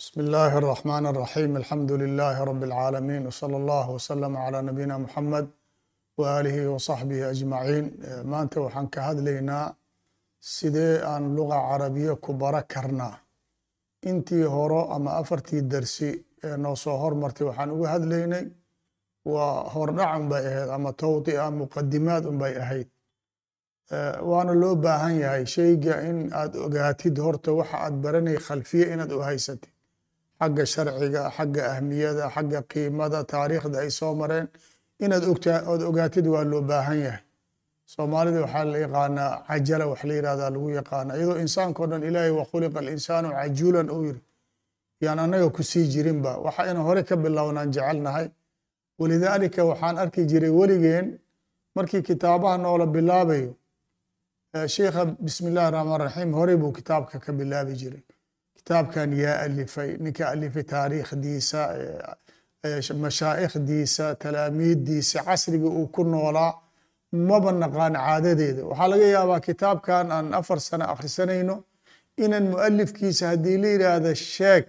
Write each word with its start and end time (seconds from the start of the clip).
بسم 0.00 0.20
الله 0.20 0.58
الرحمن 0.58 1.04
الرحيم 1.06 1.56
الحمد 1.56 1.92
لله 2.02 2.44
رب 2.50 2.62
العالمين 2.64 3.26
وصلى 3.26 3.56
الله 3.56 3.86
وسلم 3.90 4.36
على 4.36 4.58
نبينا 4.62 4.96
محمد 4.98 5.46
وآlihi 6.18 6.62
وصaxbihi 6.74 7.22
أجمaعين 7.32 7.84
maanta 8.32 8.60
waxaan 8.60 8.86
ka 8.90 9.00
hadlaynaa 9.08 9.74
sidee 10.40 11.00
aan 11.12 11.36
luga 11.36 11.58
carabiya 11.68 12.14
ku 12.24 12.32
bara 12.40 12.62
karnaa 12.62 13.16
intii 14.10 14.44
horo 14.54 14.80
ama 14.96 15.10
afartii 15.20 15.62
dersi 15.72 16.10
ee 16.44 16.56
noo 16.56 16.76
soo 16.84 16.96
hormartay 17.02 17.46
waxaan 17.48 17.70
uga 17.76 17.88
hadlaynay 17.94 18.44
waa 19.32 19.64
hordhac 19.74 20.10
un 20.20 20.24
bay 20.32 20.44
ahayd 20.50 20.68
ama 20.76 20.90
towطi'a 21.02 21.46
muqadimaad 21.60 22.24
un 22.30 22.36
bay 22.42 22.54
ahayd 22.64 22.88
waana 24.30 24.52
loo 24.62 24.74
baahan 24.84 25.14
yahay 25.24 25.44
shayga 25.56 25.94
in 26.10 26.18
aad 26.40 26.52
ogaatid 26.66 27.16
horta 27.24 27.50
waxa 27.58 27.76
aad 27.86 27.94
baranay 28.04 28.36
khalfiye 28.46 28.84
inaad 28.94 29.12
u 29.18 29.20
haysatid 29.28 29.72
xagga 30.41 30.63
sharciga 30.73 31.21
xagga 31.37 31.61
ahmiyada 31.73 32.23
xagga 32.35 32.59
qiimada 32.71 33.19
taariikhda 33.31 33.77
ay 33.83 33.89
soo 33.99 34.13
mareen. 34.21 34.47
Inaad 35.03 35.23
ood 35.71 35.81
ogaatid 35.89 36.25
waa 36.33 36.43
loo 36.51 36.61
baahan 36.69 36.99
yahay. 37.05 37.23
Soomaalida 37.93 38.39
waxaa 38.45 38.65
la 38.73 38.77
yaqaanaa 38.85 39.31
cajala 39.47 39.85
wax 39.91 40.01
la 40.09 40.13
yihahdaa 40.17 40.49
lagu 40.55 40.69
yaqaana 40.79 41.11
iyadoo 41.17 41.37
insaanka 41.43 41.79
o 41.83 41.87
dhan 41.91 42.03
ilaahay 42.09 42.33
wa 42.39 42.45
khuliqa 42.51 42.77
alinsaanu 42.83 43.27
cajuulan 43.37 43.87
uu 43.95 44.03
yiri 44.07 44.21
yaan 45.03 45.19
annaga 45.23 45.47
ku 45.55 45.61
sii 45.63 45.85
jirinba. 45.93 46.31
Waxa 46.45 46.61
ina 46.71 46.79
hore 46.87 47.01
ka 47.09 47.15
bilownaan 47.23 47.69
jecelnahay. 47.75 48.27
Walidaalika 48.99 49.61
waxaan 49.69 49.95
arki 50.03 50.21
jiray 50.31 50.49
weligeen 50.59 51.05
markii 51.75 52.01
kitaabaha 52.09 52.57
noola 52.63 52.85
bilaabayo 52.95 53.51
sheikha 54.75 55.01
bismi 55.25 55.47
illahi 55.51 55.71
raxmaan 55.75 55.99
raxiim 56.05 56.31
horey 56.39 56.55
buu 56.61 56.71
kitaabka 56.77 57.15
ka 57.25 57.31
bilaabi 57.39 57.73
jiray 57.81 58.03
kitaabkan 58.65 59.13
yaa 59.13 59.39
alifay 59.45 59.97
ninka 60.03 60.29
alifay 60.29 60.63
taariikhdiisa 60.63 61.61
mashaa'ikhdiisa 63.03 64.15
talaamiiddiisa 64.15 65.23
casriga 65.23 65.65
uu 65.79 65.87
ku 65.87 66.03
noolaa 66.03 66.53
maba 67.11 67.51
naqaan 67.51 67.93
caadadeeda. 67.93 68.61
Waxaa 68.69 68.87
laga 68.91 69.05
yaabaa 69.15 69.39
kitaabkan 69.47 70.11
aan 70.11 70.33
afar 70.39 70.59
sano 70.59 70.85
akhrisanayno 70.93 71.55
inan 72.23 72.43
mualifkiisa 72.53 73.27
haddii 73.31 73.57
la 73.63 73.67
yidhaahda 73.73 74.15
sheeg 74.15 74.63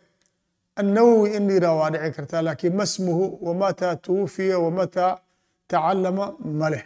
annawowi 0.81 1.29
in 1.37 1.47
la 1.49 1.53
yidhah 1.55 1.75
waa 1.81 1.91
dhici 1.91 2.11
kartaa 2.17 2.43
laakiin 2.47 2.75
masmuhu 2.81 3.25
wamataa 3.47 3.97
tuwufiya 3.97 4.59
wamataa 4.59 5.19
tacalama 5.69 6.27
ma 6.61 6.71
leh. 6.71 6.85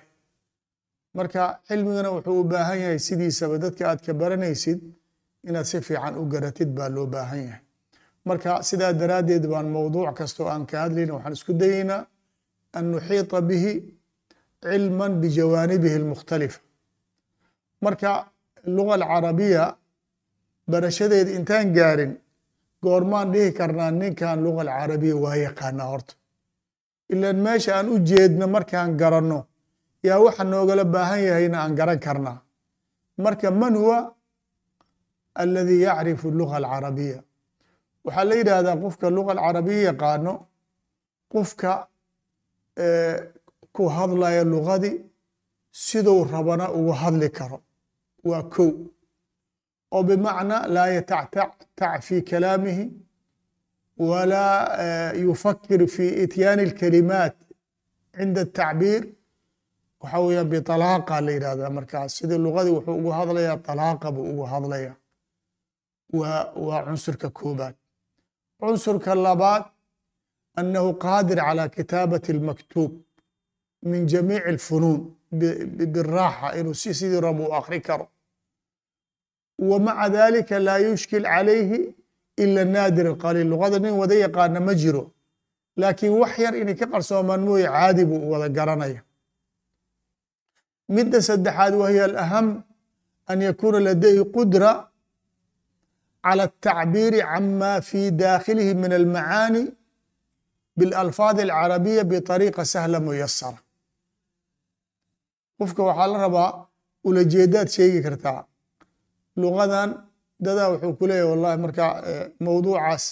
Marka 1.14 1.42
cilmigana 1.68 2.10
wuxuu 2.10 2.40
u 2.40 2.44
baahan 2.44 2.78
yahay 2.80 2.98
sidiisaba 2.98 3.58
dadka 3.58 3.82
aad 3.90 4.00
ka 4.06 4.12
baranaysid 4.20 4.78
inaad 5.48 5.66
si 5.70 5.78
fiican 5.86 6.14
u 6.20 6.24
garatid 6.32 6.70
baa 6.76 6.88
loo 6.96 7.06
baahan 7.14 7.40
yahay. 7.48 7.62
Marka 8.28 8.50
sidaa 8.68 8.92
daraaddeed 9.00 9.44
baan 9.52 9.68
mowduuc 9.74 10.14
kastoo 10.18 10.46
aan 10.52 10.64
ka 10.70 10.76
hadlayna 10.84 11.12
waxaan 11.16 11.34
isku 11.38 11.52
dayeynaa 11.60 12.02
an 12.76 12.84
nuxiita 12.92 13.38
bihi 13.48 13.72
cilman 14.64 15.12
bijawaanibihi 15.22 15.96
almukhtalifa. 16.02 16.60
Marka 17.84 18.10
luga 18.76 18.92
alcarabiya 18.98 19.64
barashadeeda 20.70 21.30
intaan 21.38 21.68
gaarin 21.76 22.12
goormaan 22.84 23.28
dhihi 23.32 23.50
karnaa 23.58 23.90
ninkan 24.00 24.38
luga 24.44 24.60
alcarabiya 24.64 25.16
waa 25.24 25.36
yaqaanaa 25.46 25.88
horta. 25.92 26.14
Ilaan 27.12 27.38
meesha 27.46 27.70
aan 27.78 27.88
u 27.94 27.96
jeedno 28.08 28.46
markaan 28.54 28.90
garanno 29.00 29.38
yaa 30.06 30.18
waxa 30.24 30.44
noogala 30.52 30.84
baahan 30.94 31.20
yahayna 31.28 31.56
aan 31.62 31.74
garan 31.78 32.00
karnaa. 32.06 32.38
Marka 33.24 33.48
man 33.60 33.74
huwa 33.82 33.98
aladi 35.42 35.76
yacrifu 35.86 36.30
luga 36.38 36.54
alcarabiya 36.60 37.18
waxaa 38.04 38.24
la 38.30 38.34
yidhaahdaa 38.40 38.76
qofka 38.82 39.06
luga 39.16 39.30
alcarabiya 39.34 39.82
yaqaano 39.90 40.32
qofka 41.32 41.70
eh, 42.84 43.16
ku 43.72 43.82
hadlaya 43.96 44.42
lugadii 44.44 44.96
siduu 45.70 46.24
rabana 46.24 46.66
ugu 46.78 46.92
hadli 47.02 47.28
karo. 47.38 47.58
Waa 48.24 48.42
kow. 48.54 48.72
Oo 49.94 50.02
bimacnaa 50.02 50.66
laa 50.74 50.88
yatactac 50.96 51.52
eh, 51.80 52.00
fi 52.06 52.22
kalaamihi 52.22 52.84
walaa 53.98 55.12
yufakir 55.24 55.86
fi 55.88 56.06
ityaani 56.24 56.62
اlkalimaat 56.68 57.36
cinda 58.16 58.40
atacbiir 58.46 59.02
waxaa 60.00 60.20
weeyaan 60.26 60.48
bitalaaqa 60.54 61.20
la 61.26 61.32
yidhahdaa 61.36 61.70
markaas 61.78 62.10
sidii 62.18 62.38
lugadii 62.46 62.74
wuxuu 62.76 62.96
ugu 63.00 63.10
hadlayaa 63.18 63.58
talaaqa 63.68 64.12
buu 64.14 64.26
ugu 64.32 64.44
hadlayaa 64.54 64.96
waa 66.19 66.41
waa 66.67 66.81
cunsurka 66.85 67.27
koobaad 67.37 67.75
cunsurka 68.59 69.11
labaad 69.25 69.63
annahu 70.59 70.89
qaadir 71.05 71.39
calى 71.47 71.63
kitaabati 71.75 72.29
اlmaktuub 72.35 72.91
min 73.91 74.01
jamiici 74.11 74.47
اlfunuun 74.53 74.99
biraaxa 75.93 76.47
inuu 76.59 76.73
si 76.81 76.89
sidii 76.99 77.21
rabo 77.27 77.43
u 77.49 77.53
akri 77.59 77.79
karo 77.87 78.05
wa 79.69 79.77
maca 79.85 80.07
dalika 80.15 80.55
laa 80.67 80.79
yushkil 80.87 81.23
calayhi 81.33 81.79
ila 82.43 82.61
naadir 82.75 83.05
اlqaliil 83.13 83.47
lugada 83.53 83.77
nin 83.79 83.93
wada 84.01 84.15
yaqaana 84.25 84.59
ma 84.67 84.73
jiro 84.81 85.03
laakiin 85.81 86.13
wax 86.21 86.33
yar 86.45 86.53
inay 86.61 86.75
ka 86.79 86.85
qarsoomaan 86.93 87.41
mooye 87.47 87.67
caadi 87.75 88.03
buu 88.09 88.29
wada 88.31 88.47
garanaya 88.57 89.01
midda 90.95 91.17
saddexaad 91.29 91.73
wahiy 91.81 92.01
alaham 92.09 92.47
an 93.31 93.37
yakuuna 93.47 93.79
ladayhi 93.87 94.23
qudra 94.35 94.71
calى 96.25 96.43
الtacbiiri 96.49 97.19
cama 97.31 97.71
fi 97.89 98.01
dakhilihi 98.23 98.73
min 98.83 98.91
almacaani 98.99 99.63
biاlalfaadi 100.77 101.41
alcarabiya 101.47 102.03
biطariiqa 102.11 102.63
sahla 102.73 102.97
muyasara 103.05 103.59
qofka 105.59 105.81
waxaa 105.89 106.07
la 106.13 106.17
rabaa 106.25 106.49
ulajeedaad 107.07 107.67
sheegi 107.75 107.99
kartaa 108.05 108.41
lugadan 109.41 109.89
dadaa 110.45 110.69
wuxuu 110.73 110.93
ku 110.99 111.05
leeyahy 111.09 111.29
wallahi 111.31 111.57
markaa 111.65 111.91
mowduucaas 112.45 113.03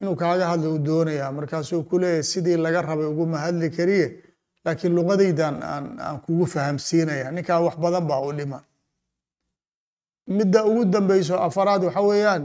inuu 0.00 0.16
kaaga 0.22 0.44
hadlo 0.50 0.68
u 0.74 0.78
doonaya 0.88 1.26
markaasuu 1.38 1.82
ku 1.90 1.96
leeyahy 2.02 2.22
sidii 2.32 2.56
laga 2.64 2.80
rabay 2.88 3.06
uguma 3.12 3.38
hadli 3.44 3.68
kariye 3.76 4.06
laakiin 4.64 4.92
lugadaydan 4.98 5.54
aan 5.68 6.16
kugu 6.24 6.46
fahamsiinaya 6.54 7.26
ninkaa 7.36 7.60
wax 7.66 7.74
badan 7.84 8.04
baa 8.10 8.20
u 8.28 8.32
dhiman 8.38 8.62
midda 10.27 10.65
ugu 10.65 10.85
dambeyso 10.85 11.35
afaraad 11.47 11.83
waxa 11.83 12.01
weeyaan 12.01 12.43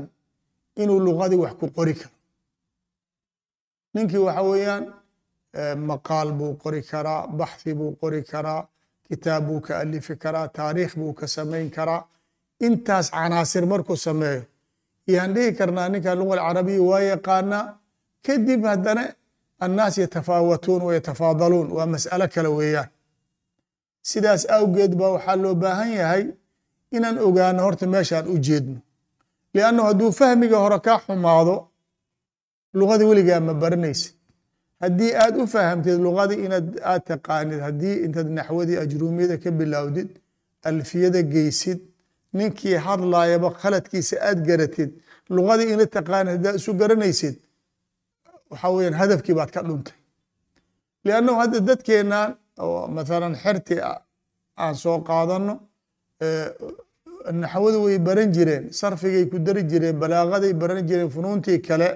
inuu 0.77 1.01
lugadii 1.07 1.37
wax 1.45 1.55
ku 1.61 1.67
qori 1.77 1.95
karo. 1.95 2.15
Ninkii 3.95 4.19
waxa 4.27 4.43
weeyaan 4.43 4.85
maqaal 5.89 6.33
buu 6.39 6.55
qori 6.63 6.83
karaa 6.91 7.27
baxhi 7.39 7.75
buu 7.75 7.93
qori 8.01 8.23
karaa 8.23 8.67
kitaab 9.09 9.43
buu 9.47 9.61
ka 9.61 9.79
alifi 9.83 10.17
karaa 10.17 10.49
taariikh 10.49 10.95
buu 10.99 11.13
ka 11.19 11.27
samayn 11.27 11.71
karaa 11.77 12.03
intaas 12.67 13.07
canaasir 13.11 13.65
markuu 13.67 13.97
sameeyo. 13.97 14.43
Yaan 15.07 15.35
dhihi 15.35 15.53
karnaa 15.59 15.89
ninkan 15.89 16.19
luga 16.19 16.35
alcarabiya 16.35 16.83
waa 16.91 17.01
yaqaanaa 17.13 17.65
kadib 18.27 18.63
haddana 18.65 19.05
annaas 19.65 19.99
yatafaawatuun 19.99 20.83
wa 20.87 20.93
yatafaadaluun. 20.95 21.69
Waa 21.77 21.87
mas'alo 21.95 22.27
kale 22.35 22.49
weeyaan. 22.59 22.89
Sidaas 24.11 24.43
awgeed 24.57 24.93
ba 25.01 25.07
waxaa 25.15 25.37
loo 25.43 25.55
baahan 25.63 25.91
yahay 26.01 26.25
inaan 26.97 27.19
ogaano 27.27 27.61
horta 27.67 27.87
meeshaan 27.95 28.27
u 28.33 28.37
jeedno. 28.47 28.79
Liannahu 29.55 29.87
hadduu 29.91 30.11
fahmiga 30.19 30.57
hore 30.65 30.79
kaa 30.87 30.99
xumaado 31.05 31.55
lugadii 32.79 33.09
weligaa 33.11 33.41
ma 33.49 33.55
baranaysid 33.63 34.15
haddii 34.83 35.13
aad 35.23 35.35
u 35.43 35.47
fahamtid 35.55 35.97
lugadii 36.07 36.41
inaad 36.47 36.69
aad 36.91 37.03
taqaanid 37.13 37.61
haddii 37.67 37.95
intaad 38.05 38.29
naxwadii 38.39 38.77
ajruumiyada 38.85 39.37
ka 39.43 39.51
bilowdid 39.59 40.09
alfiyada 40.71 41.21
geysid 41.35 41.81
ninkii 42.37 42.77
hadlaayaba 42.87 43.49
khaladkiisa 43.61 44.17
aad 44.29 44.39
garatid 44.49 44.91
lugadii 45.37 45.69
ina 45.75 45.85
taqaanid 45.97 46.31
haddaad 46.35 46.57
isu 46.61 46.71
garanaysid 46.81 47.37
waxaa 48.51 48.71
weyaan 48.77 48.95
hadafkii 49.03 49.35
baad 49.39 49.51
ka 49.55 49.61
dhuntay. 49.69 49.95
Liannahu 51.05 51.37
hadda 51.43 51.59
dadkeennan 51.69 52.29
oo 52.65 52.87
mathalan 52.97 53.35
xerti 53.43 53.75
aan 54.63 54.75
soo 54.83 54.99
qaadano 55.09 55.55
naxwadu 57.43 57.79
way 57.85 57.99
baran 57.99 58.33
jireen 58.33 58.65
sarfigay 58.79 59.25
ku 59.31 59.39
dari 59.47 59.63
jireen 59.71 59.97
balaaqaday 60.03 60.53
baran 60.63 60.87
jireen 60.89 61.11
funuuntii 61.15 61.61
kale. 61.63 61.89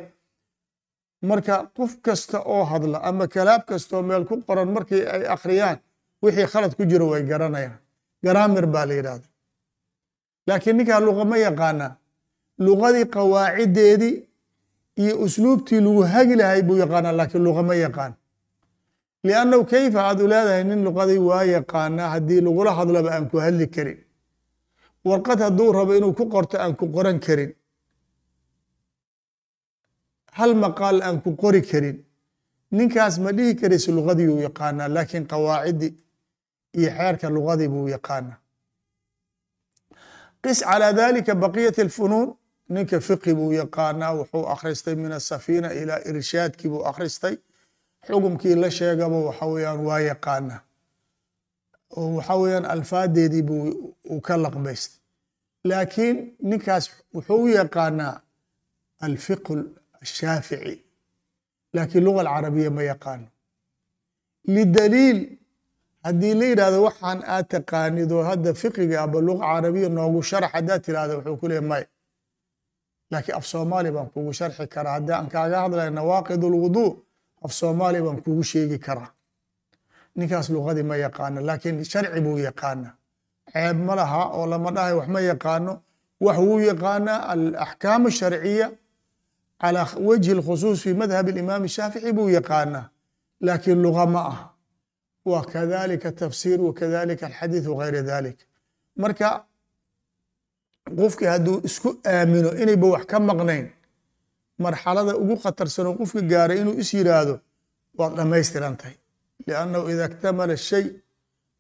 Marka 1.28 1.54
qof 1.76 1.92
kasta 2.04 2.38
oo 2.54 2.64
hadla 2.72 2.98
ama 3.08 3.26
kalaab 3.34 3.62
kastaoo 3.70 4.02
meel 4.02 4.24
ku 4.28 4.34
qoran 4.46 4.68
markii 4.76 5.02
ay 5.14 5.22
akhriyaan 5.34 5.78
wixii 6.22 6.46
khalad 6.52 6.72
ku 6.76 6.82
jiro 6.90 7.06
way 7.12 7.22
garanayaan. 7.30 7.78
Garaamir 8.24 8.66
baa 8.74 8.86
la 8.88 8.94
yidhahda 8.98 9.26
laakiin 10.46 10.76
ninkaa 10.76 11.00
luqa 11.06 11.24
ma 11.24 11.36
yaqaanaa. 11.46 11.92
Luqadii 12.66 13.06
qawaaciddeedii 13.14 14.16
iyo 15.02 15.14
usluubtii 15.24 15.80
lagu 15.86 16.02
hagi 16.12 16.34
lahay 16.40 16.62
buu 16.66 16.76
yaqaanaa 16.84 17.12
laakiin 17.18 17.42
luqa 17.46 17.62
ma 17.68 17.74
yaqaan. 17.74 18.12
Liannahu 19.26 19.64
kayfa 19.72 20.00
aad 20.08 20.18
u 20.24 20.26
leedahay 20.32 20.64
nin 20.70 20.80
luqadii 20.86 21.18
waa 21.28 21.44
yaqaanaa 21.56 22.08
haddii 22.14 22.40
lagula 22.46 22.70
hadlaba 22.78 23.08
aan 23.14 23.24
ku 23.30 23.36
hadli 23.44 23.66
karin 23.74 23.98
warqad 25.04 25.38
hadduu 25.44 25.72
rabo 25.72 25.92
inuu 25.96 26.12
ku 26.18 26.24
qorto 26.34 26.56
aan 26.58 26.74
ku 26.76 26.86
qoran 26.94 27.18
karin. 27.20 27.52
Hal 30.38 30.54
maqaal 30.54 31.02
aan 31.02 31.20
ku 31.22 31.36
qori 31.36 31.62
karin. 31.70 32.04
Ninkaas 32.72 33.18
ma 33.18 33.30
dhihi 33.32 33.54
karaysa 33.60 33.92
lugadii 33.92 34.28
uu 34.28 34.40
yaqaanaa 34.48 34.88
laakiin 34.94 35.26
qawaacidii 35.32 35.92
iyo 36.78 36.90
xeerka 36.96 37.26
lugadii 37.36 37.68
buu 37.68 37.88
yaqaanaa. 37.88 38.38
Qis 40.42 40.58
calى 40.68 40.88
dalika 40.96 41.34
baqiyat 41.34 41.78
اlfunuun 41.78 42.28
ninka 42.74 43.00
fiqi 43.00 43.32
buu 43.38 43.52
yaqaanaa 43.52 44.12
wuxuu 44.18 44.44
akhristay 44.54 44.94
min 45.02 45.12
asafiina 45.12 45.68
ilaa 45.80 46.00
irshaadkii 46.10 46.68
buu 46.72 46.82
akhristay 46.90 47.36
xukumkii 48.06 48.54
la 48.62 48.70
sheegaba 48.70 49.18
waxa 49.28 49.46
weyaan 49.52 49.80
waa 49.88 50.00
yaqaanaa 50.10 50.60
oo 51.98 52.08
waxa 52.16 52.34
weyaan 52.42 52.64
alfaadeedii 52.74 53.42
buu 53.48 53.62
uu 54.12 54.20
ka 54.26 54.34
laqbaystay. 54.44 54.98
Laakiin 55.68 56.16
ninkaas 56.48 56.84
wuxuu 57.14 57.42
u 57.44 57.48
yaqaanaa 57.58 58.14
alfiq 59.06 59.44
ashaafici. 60.02 60.74
Laakiin 61.74 62.04
luga 62.04 62.20
alcarabiya 62.20 62.70
ma 62.76 62.82
yaqaano. 62.92 63.26
Lidaliil 64.54 65.18
haddii 66.04 66.34
la 66.40 66.44
yidhahdo 66.50 66.78
waxaan 66.86 67.20
aad 67.34 67.46
taqaanid 67.54 68.10
oo 68.16 68.22
hadda 68.30 68.50
fiqiga 68.60 68.96
aba 69.04 69.18
luga 69.26 69.44
carabiya 69.52 69.88
noogu 69.96 70.20
sharax 70.28 70.50
haddaad 70.56 70.80
tirahda 70.84 71.14
wuxuu 71.18 71.36
ku 71.40 71.46
leey 71.50 71.60
may 71.70 71.84
laakiin 73.10 73.36
af 73.38 73.44
soomaali 73.52 73.90
baan 73.94 74.08
kugu 74.12 74.32
sharxi 74.38 74.66
karaa. 74.74 74.94
Haddii 74.96 75.14
aan 75.18 75.28
kaaga 75.34 75.56
hadlaya 75.64 75.90
nawaaqid 75.98 76.42
ulwuduu 76.48 76.90
af 77.44 77.52
soomaali 77.60 77.98
baan 78.06 78.18
kugu 78.24 78.42
sheegi 78.50 78.78
karaa 78.86 79.10
ninkaas 80.16 80.46
luqadii 80.54 80.82
ma 80.90 80.96
yaqaano 81.04 81.38
laakiin 81.48 81.84
sharci 81.92 82.20
buu 82.24 82.38
yaqaana 82.48 82.88
ceeb 83.52 83.76
ma 83.86 83.94
laha 84.00 84.20
oo 84.38 84.46
lama 84.52 84.70
dhahay 84.76 84.94
wax 84.98 85.08
ma 85.14 85.20
yaqaano. 85.30 85.72
Wax 86.24 86.38
wuu 86.46 86.60
yaqaanaa 86.70 87.18
alaxkaam 87.32 88.02
sharciya 88.18 88.66
calaa 89.60 89.88
wajhi 90.08 90.32
khusuus 90.46 90.78
fi 90.84 90.90
madhab 91.00 91.26
imaam 91.42 91.62
shaafici 91.74 92.10
buu 92.16 92.28
yaqaanaa. 92.38 92.84
Laakiin 93.46 93.78
luqa 93.84 94.04
ma 94.14 94.20
ah 94.32 94.38
wa 95.30 95.40
kadalika 95.52 96.10
tafsir 96.20 96.58
wakadalika 96.66 97.24
alxadiis 97.26 97.66
wagayra 97.70 98.02
dalik 98.10 98.38
marka 99.02 99.28
qofki 100.98 101.24
hadduu 101.32 101.56
isku 101.68 101.88
aamino 102.12 102.50
inayba 102.62 102.86
wax 102.94 103.04
ka 103.10 103.16
maqnayn 103.28 103.66
marxalada 104.64 105.12
ugu 105.22 105.34
khatarsanoo 105.42 105.94
qofka 106.00 106.20
gaaray 106.30 106.58
inuu 106.62 106.76
is 106.82 106.90
yiraahdo 106.96 107.34
waad 107.98 108.12
dhammaystirantahay 108.18 108.96
liannahu 109.46 109.84
ida 109.92 110.04
اktamala 110.10 110.56
shay 110.68 110.84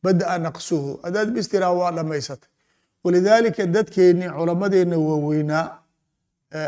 bada'a 0.04 0.34
naqsuhu 0.46 0.90
haddaad 1.04 1.28
bistiraa 1.36 1.72
waa 1.80 1.92
dhamaysatay 1.96 2.48
walidaalika 3.04 3.62
dadkeennii 3.76 4.30
culamadeenna 4.38 4.96
waaweynaa 5.08 5.64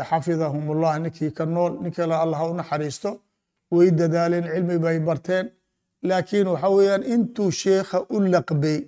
xafidahum 0.09 0.63
ullah 0.73 0.93
ninkii 1.03 1.31
ka 1.37 1.45
nool 1.45 1.73
nin 1.83 1.91
kale 1.97 2.15
allah 2.23 2.41
u 2.51 2.53
naxariisto 2.59 3.09
way 3.75 3.89
dadaaleen 3.99 4.45
cilmi 4.53 4.77
bay 4.85 4.97
barteen 5.07 5.45
laakiin 6.09 6.47
waxa 6.53 6.69
weeyaan 6.75 7.03
intuu 7.13 7.51
sheekha 7.63 7.97
u 8.15 8.17
laqbay 8.33 8.79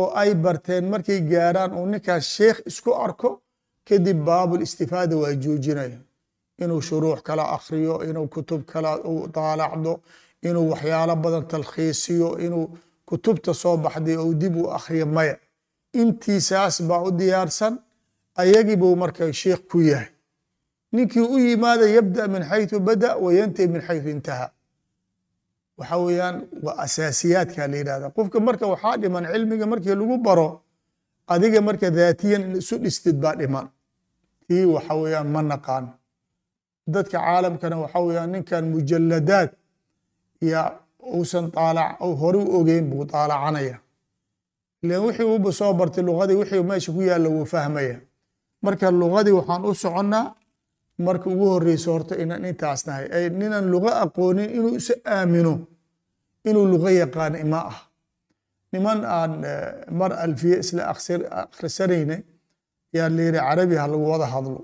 oo 0.00 0.08
ay 0.22 0.30
barteen 0.44 0.84
markay 0.92 1.20
gaaraan 1.30 1.72
uu 1.78 1.86
ninkaas 1.92 2.24
sheekh 2.36 2.58
isku 2.70 2.90
arko 3.06 3.28
kadib 3.88 4.18
baabul 4.28 4.62
istifaada 4.66 5.14
waa 5.22 5.34
joojinaya 5.42 5.98
inuu 6.62 6.80
shuruux 6.88 7.20
kala 7.28 7.44
akhriyo 7.56 7.94
inuu 8.08 8.26
kutub 8.34 8.60
kala 8.72 8.90
u 9.10 9.14
daalacdo 9.34 9.92
inuu 10.48 10.66
waxyaalo 10.72 11.14
badan 11.24 11.44
talkhiisiyo 11.52 12.28
inuu 12.46 12.66
kutubta 13.08 13.52
soo 13.62 13.76
baxday 13.84 14.16
ou 14.22 14.30
dib 14.40 14.54
u 14.56 14.64
akhriyo 14.78 15.06
maya. 15.16 15.36
Intiisaas 16.00 16.76
baa 16.88 17.02
u 17.08 17.10
diyaarsan 17.18 17.74
ayagii 18.42 18.76
buu 18.76 18.96
marka 19.02 19.32
sheikh 19.32 19.62
ku 19.70 19.78
yahay. 19.90 20.08
Ninkii 20.92 21.20
u 21.34 21.38
yimaada 21.38 21.86
yabda 21.96 22.22
min 22.28 22.42
xayثu 22.50 22.76
bada 22.80 23.16
wa 23.24 23.30
yantahi 23.38 23.68
min 23.68 23.80
xayثu 23.86 24.08
intaha. 24.16 24.46
Waxa 25.78 25.96
weeyaan 26.04 26.36
waa 26.64 26.76
asaasiyaadka 26.84 27.66
la 27.70 27.76
yidhahda 27.80 28.06
qofka 28.16 28.38
marka 28.46 28.64
waxaa 28.72 28.96
dhiman 29.02 29.24
cilmiga 29.32 29.66
markii 29.72 29.94
lagu 30.00 30.16
baro 30.26 30.48
adiga 31.32 31.60
marka 31.68 31.90
daatiyan 31.90 32.42
in 32.46 32.52
isu 32.60 32.74
dhistid 32.84 33.16
baa 33.22 33.34
dhiman. 33.40 33.66
Tii 34.46 34.64
waxa 34.74 34.94
weeyaan 35.02 35.28
ma 35.34 35.40
naqaan. 35.42 35.84
Dadka 36.94 37.18
caalamkana 37.24 37.76
waxa 37.84 37.98
weeyaan 38.06 38.30
ninkan 38.34 38.64
mujaladaad 38.72 39.50
ya 40.40 40.62
uusan 41.14 41.50
taalac 41.50 41.98
hore 42.20 42.38
u 42.38 42.60
ogeyn 42.60 42.90
buu 42.90 43.04
taalacanaya. 43.04 43.78
Ilan 44.82 45.00
wixii 45.06 45.24
uba 45.36 45.52
soo 45.52 45.72
bartay 45.74 46.04
lugadii 46.04 46.34
wixii 46.40 46.62
meesha 46.62 46.92
ku 46.92 47.00
yaalla 47.02 47.28
wuu 47.28 47.44
fahmaya. 47.46 48.00
Marka 48.62 48.90
lugadii 48.90 49.32
waxaan 49.38 49.64
u 49.64 49.74
soconnaa 49.74 50.34
marka 50.98 51.26
ugu 51.30 51.46
horeyso 51.52 51.92
horta 51.92 52.14
inaan 52.22 52.44
intaas 52.44 52.86
nahay. 52.86 53.06
Ay 53.16 53.30
ninaan 53.30 53.66
luga 53.72 53.90
aqoonin 54.04 54.50
inuu 54.56 54.76
is 54.80 54.88
aamino 55.04 55.54
inuu 56.48 56.66
luga 56.72 56.90
yaqaan 56.90 57.34
ima 57.44 57.60
ah. 57.72 57.78
Niman 58.72 59.04
aan 59.04 59.32
mar 59.98 60.12
alfiye 60.24 60.56
isla 60.58 60.82
akhrisanayne 61.42 62.16
yaa 62.96 63.08
layidhi 63.16 63.38
carabi 63.38 63.76
ha 63.80 63.86
lagu 63.92 64.04
wada 64.10 64.26
hadlo 64.34 64.60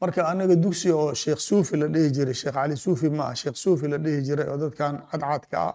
marka 0.00 0.20
anaga 0.32 0.54
dugsi 0.64 0.88
oo 1.00 1.14
sheekh 1.22 1.40
suufi 1.48 1.74
la 1.82 1.86
dhihi 1.94 2.08
jiray 2.16 2.34
sheekh 2.42 2.54
cali 2.58 2.74
suufi 2.84 3.08
ma 3.16 3.24
ah 3.30 3.34
sheekh 3.42 3.56
suufi 3.64 3.86
la 3.92 3.98
dhihi 4.04 4.20
jiray 4.28 4.46
oo 4.52 4.56
dadkan 4.62 4.94
cadcadka 5.10 5.56
ah 5.68 5.74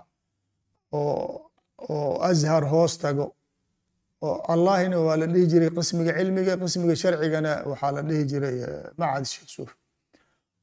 oo 0.93 2.19
azhar 2.29 2.63
hoos 2.71 2.93
tago 3.03 3.25
oo 4.25 4.37
allahina 4.53 4.97
waa 5.05 5.17
la 5.21 5.27
dhihi 5.33 5.45
jiray 5.51 5.69
qismiga 5.77 6.11
cilmiga 6.17 6.53
qismiga 6.61 6.95
sharcigana 7.01 7.51
waxaa 7.69 7.91
la 7.97 8.01
dhihi 8.09 8.23
jiray 8.31 8.55
macad 8.99 9.25
sheekh 9.33 9.49
suufi. 9.55 9.75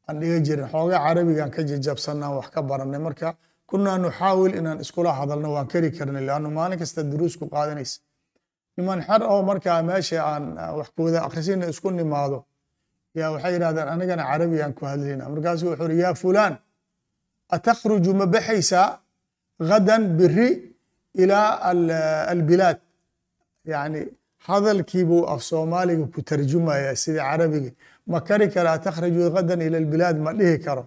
Aan 0.09 0.17
dhiga 0.21 0.39
jirin 0.47 0.67
xoogaa 0.73 1.01
carabigan 1.07 1.51
ka 1.55 1.61
jajabsanaan 1.71 2.33
wax 2.39 2.47
ka 2.55 2.61
baranay. 2.71 3.01
Marka 3.07 3.29
kunaa 3.71 3.99
nuxaawil 4.05 4.55
inaan 4.61 4.79
iskula 4.85 5.11
hadalno 5.19 5.49
waan 5.55 5.67
kari 5.73 5.89
karnay 5.97 6.23
leannu 6.29 6.49
maalin 6.59 6.79
kasta 6.83 7.01
duruus 7.13 7.35
ku 7.41 7.45
qaadanaysa 7.55 7.99
niman 8.77 8.99
xer 9.07 9.23
oo 9.33 9.41
markaa 9.51 9.83
meesha 9.89 10.19
aan 10.33 10.45
wax 10.79 10.89
kuwada 10.97 11.19
akhrisina 11.27 11.65
isku 11.73 11.89
nimaado 11.91 12.39
yaa 13.19 13.31
waxay 13.35 13.53
yidhahdeen 13.57 13.89
anigana 13.95 14.23
carabigaan 14.31 14.73
ku 14.79 14.83
hadlayna 14.91 15.25
markaasu 15.33 15.63
wuxuu 15.69 15.85
uri 15.89 15.97
yaa 16.05 16.15
fulaan 16.23 16.55
atakhruju 17.57 18.13
ma 18.21 18.27
baxaysaa 18.35 18.89
gadan 19.69 20.03
biri 20.19 20.49
ilaa 21.23 21.51
albilaad 22.35 22.79
yani 23.73 24.01
hadalkii 24.49 25.05
buu 25.11 25.23
af 25.33 25.41
soomaaliga 25.51 26.07
ku 26.15 26.21
tarjumaya 26.31 26.93
sida 27.03 27.21
carabiga 27.31 27.71
ma 28.13 28.19
kari 28.29 28.47
karaa 28.55 28.79
takhraju 28.87 29.21
gadan 29.37 29.61
ila 29.67 29.77
albilaad 29.83 30.17
ma 30.27 30.31
dhihi 30.39 30.59
karo. 30.67 30.85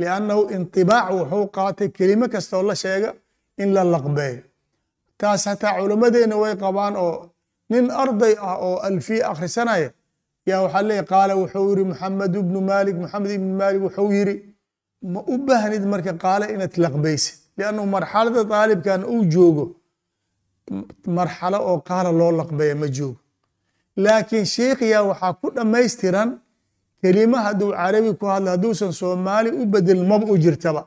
Liannahu 0.00 0.42
intibaac 0.56 1.06
wuxuu 1.18 1.44
qaatay 1.56 1.88
kelimo 1.96 2.26
kastoo 2.34 2.62
la 2.68 2.74
sheega 2.82 3.10
in 3.62 3.68
la 3.76 3.82
laqbeeyo. 3.94 4.42
Taas 5.20 5.44
hataa 5.50 5.72
culammadeenna 5.78 6.36
way 6.42 6.54
qabaan 6.64 6.94
oo 7.04 7.14
nin 7.72 7.84
arday 8.02 8.34
ah 8.48 8.56
oo 8.66 8.76
alfiya 8.88 9.24
akhrisanaya 9.32 9.88
yaa 10.48 10.60
waxaa 10.64 10.82
leeya 10.88 11.04
qaala 11.12 11.32
wuxuu 11.42 11.64
yiri 11.70 11.84
maxamed 11.90 12.34
ibnu 12.42 12.58
maalik 12.70 12.96
maxamed 13.02 13.30
ibnu 13.38 13.52
maalik 13.60 13.80
wuxuu 13.86 14.10
yiri 14.16 14.34
ma 15.12 15.20
u 15.32 15.36
baahnid 15.46 15.84
marka 15.92 16.12
qaala 16.24 16.44
inaad 16.54 16.74
laqbaysid 16.84 17.34
liannahu 17.58 17.86
marxalada 17.96 18.42
daalibkan 18.52 19.00
uu 19.14 19.22
joogo 19.34 19.64
marxalo 21.18 21.58
oo 21.70 21.78
qaala 21.88 22.10
loo 22.20 22.32
laqbeeya 22.40 22.74
ma 22.82 22.86
joogo. 22.96 23.18
Laakiin 24.04 24.46
sheikhiyaa 24.54 25.02
waxaa 25.10 25.32
ku 25.40 25.46
dhammaystiran 25.56 26.28
kelima 27.02 27.38
hadduu 27.46 27.70
carabi 27.80 28.10
ku 28.20 28.24
hadla 28.32 28.48
hadduusan 28.54 28.92
soomaali 29.00 29.48
u 29.60 29.62
bedelin 29.72 30.06
maba 30.10 30.26
u 30.32 30.36
jirtaba. 30.44 30.82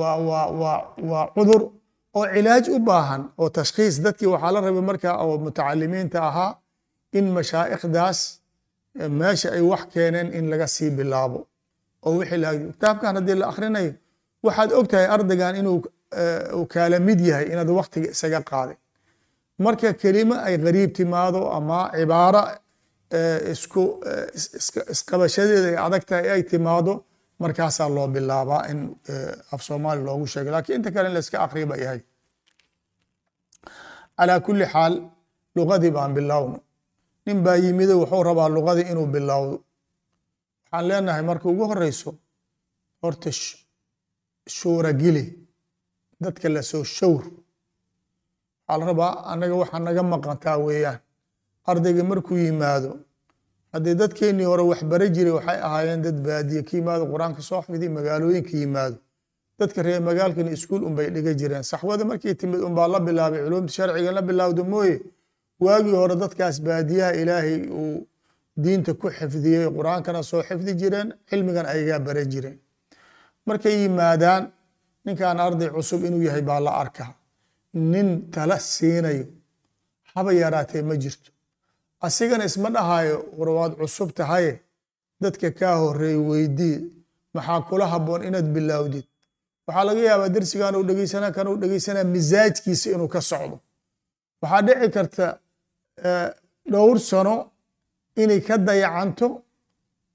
Waa 0.00 0.16
waa 0.28 0.46
waa 0.60 0.78
waa 1.10 1.26
cudur 1.34 1.62
oo 2.18 2.24
cilaaj 2.34 2.64
u 2.76 2.78
baahan 2.88 3.22
oo 3.40 3.48
tashkhiis. 3.58 3.94
Dadkii 4.04 4.28
waxaa 4.34 4.52
la 4.54 4.60
rabay 4.66 4.84
marka 4.90 5.08
oo 5.24 5.34
mutacalimiinta 5.44 6.18
ahaa 6.28 6.50
in 7.18 7.26
mashaa'ikhdaas 7.36 8.18
meesha 9.20 9.48
ay 9.56 9.62
wax 9.70 9.82
keeneen 9.94 10.28
in 10.38 10.44
laga 10.52 10.66
sii 10.74 10.90
bilaabo. 10.98 11.40
Oo 12.06 12.12
wixii 12.18 12.38
la 12.44 12.50
kitaabkan 12.72 13.14
haddii 13.18 13.36
la 13.40 13.46
akhrinayo 13.52 13.92
waxaad 14.46 14.70
og 14.78 14.86
tahay 14.90 15.06
ardaygan 15.14 15.54
inuu 15.60 15.78
uu 16.58 16.66
kaala 16.74 16.96
mid 17.08 17.20
yahay 17.28 17.46
inaad 17.52 17.70
waktiga 17.80 18.08
isaga 18.14 18.40
qaaday 18.50 18.76
marka 19.64 19.88
kelimo 20.02 20.34
ay 20.46 20.54
gariib 20.64 20.90
timaado 20.98 21.40
ama 21.56 21.78
cibaaro 21.96 22.42
isku 23.52 23.82
isqabashadeeda 24.94 25.68
ay 25.72 25.76
adag 25.86 26.02
tahay 26.10 26.26
ay 26.34 26.42
timaado 26.50 26.92
markaasaa 27.42 27.88
loo 27.96 28.06
bilaabaa 28.14 28.62
in 28.72 28.78
af 29.54 29.60
soomaali 29.66 30.00
loogu 30.08 30.26
sheego. 30.32 30.50
Lakiin 30.56 30.76
inta 30.78 30.90
kale 30.94 31.06
in 31.08 31.14
la 31.16 31.20
iska 31.24 31.38
akriya 31.44 31.66
ba 31.70 31.76
yahay. 31.84 32.00
Calaa 34.18 34.40
kuli 34.46 34.64
xaal 34.72 34.94
lugadii 35.56 35.90
baan 35.96 36.12
bilowno 36.16 36.58
nin 37.26 37.38
baa 37.44 37.56
yimido 37.64 37.94
wuxuu 38.00 38.22
rabaa 38.28 38.48
lugadii 38.48 38.86
inuu 38.92 39.06
bilowdo. 39.14 39.56
Waxaan 40.64 40.84
leenahay 40.88 41.22
marka 41.22 41.46
ugu 41.48 41.64
horeyso 41.70 42.10
horta 43.02 43.30
shuuragili 44.56 45.24
dadka 46.20 46.48
la 46.48 46.62
soo 46.62 46.84
shawr. 46.84 47.22
Waxaa 48.68 48.78
la 48.78 48.84
rabaa 48.86 49.12
anaga 49.32 49.54
waxaa 49.62 49.78
naga 49.86 50.02
maqantaa 50.02 50.58
weeyaan. 50.66 50.98
Ardayga 51.70 52.02
markuu 52.04 52.36
yimaado 52.36 52.90
haddii 53.72 53.94
dadkeenii 53.94 54.44
hore 54.50 54.62
wax 54.70 54.80
bara 54.84 55.06
jiray 55.14 55.32
waxay 55.38 55.58
ahaayeen 55.66 56.02
dad 56.02 56.16
baadiye 56.26 56.62
ka 56.62 56.76
yimaado 56.76 57.04
qur'aanka 57.12 57.42
soo 57.42 57.62
xifdi 57.62 57.88
magaalooyinka 57.88 58.54
yimaado. 58.62 58.96
Dadka 59.58 59.82
reer 59.82 60.00
magaalkana 60.02 60.50
iskuul 60.50 60.82
unbay 60.88 61.10
dhiga 61.14 61.32
jireen. 61.40 61.62
Saxwada 61.62 62.04
markay 62.04 62.34
timid 62.34 62.60
unbaa 62.68 62.88
la 62.88 62.98
bilaabay 63.00 63.40
culumta 63.44 63.72
sharciga 63.72 64.12
la 64.12 64.22
bilaawda 64.22 64.62
mooye 64.64 64.96
waagii 65.64 65.96
hore 66.00 66.14
dadkaas 66.22 66.56
baadiyaha 66.66 67.12
ilaahay 67.22 67.56
uu 67.80 68.06
diinta 68.64 68.92
ku 69.00 69.06
xifdiyey 69.18 69.66
qur'aankana 69.76 70.20
soo 70.30 70.42
xifdi 70.48 70.72
jireen 70.80 71.08
cilmigan 71.28 71.66
ayagaa 71.72 72.00
bara 72.06 72.22
jireen. 72.32 72.58
Markay 73.46 73.74
yimaadaan 73.82 74.42
ninkan 75.04 75.38
arday 75.46 75.68
cusub 75.76 76.00
inuu 76.08 76.22
yahay 76.28 76.42
baa 76.50 76.60
la 76.66 76.72
arkaa. 76.82 77.10
Nin 77.92 78.08
tala 78.34 78.56
siinayo 78.72 79.26
haba 80.14 80.30
yaraatee 80.42 80.82
ma 80.88 80.94
jirto. 81.02 81.30
Asigana 82.06 82.44
isma 82.50 82.68
dhahayo 82.76 83.16
war 83.38 83.48
waad 83.58 83.72
cusub 83.80 84.08
tahaye 84.18 84.52
dadka 85.22 85.48
kaa 85.58 85.74
horeey 85.82 86.16
weydii 86.28 86.76
maxaa 87.34 87.60
kula 87.68 87.86
habboon 87.92 88.22
inaad 88.28 88.48
bilaawdid 88.54 89.04
waxaa 89.66 89.84
laga 89.88 90.00
yaabaa 90.08 90.28
dersigan 90.34 90.74
uu 90.78 90.84
dhegeysana 90.88 91.28
kan 91.36 91.46
uu 91.50 91.56
dhegeysanaa 91.62 92.04
misaajkiisa 92.14 92.86
inuu 92.94 93.08
ka 93.14 93.20
socdo. 93.30 93.56
Waxaa 94.42 94.62
dhici 94.66 94.88
karta 94.96 95.26
dhowr 96.72 96.98
sano 96.98 97.50
inay 98.16 98.40
ka 98.40 98.56
dayacanto 98.58 99.42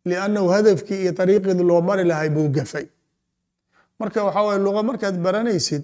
liannahu 0.06 0.48
hadafkii 0.56 1.02
iyo 1.04 1.12
dariiqeedi 1.12 1.64
loo 1.64 1.82
mari 1.82 2.04
lahay 2.04 2.30
buu 2.30 2.50
gafay. 2.50 2.88
Marka 4.00 4.24
waxaa 4.24 4.44
waye 4.48 4.60
luqa 4.60 4.84
markaad 4.84 5.16
baranaysid 5.26 5.84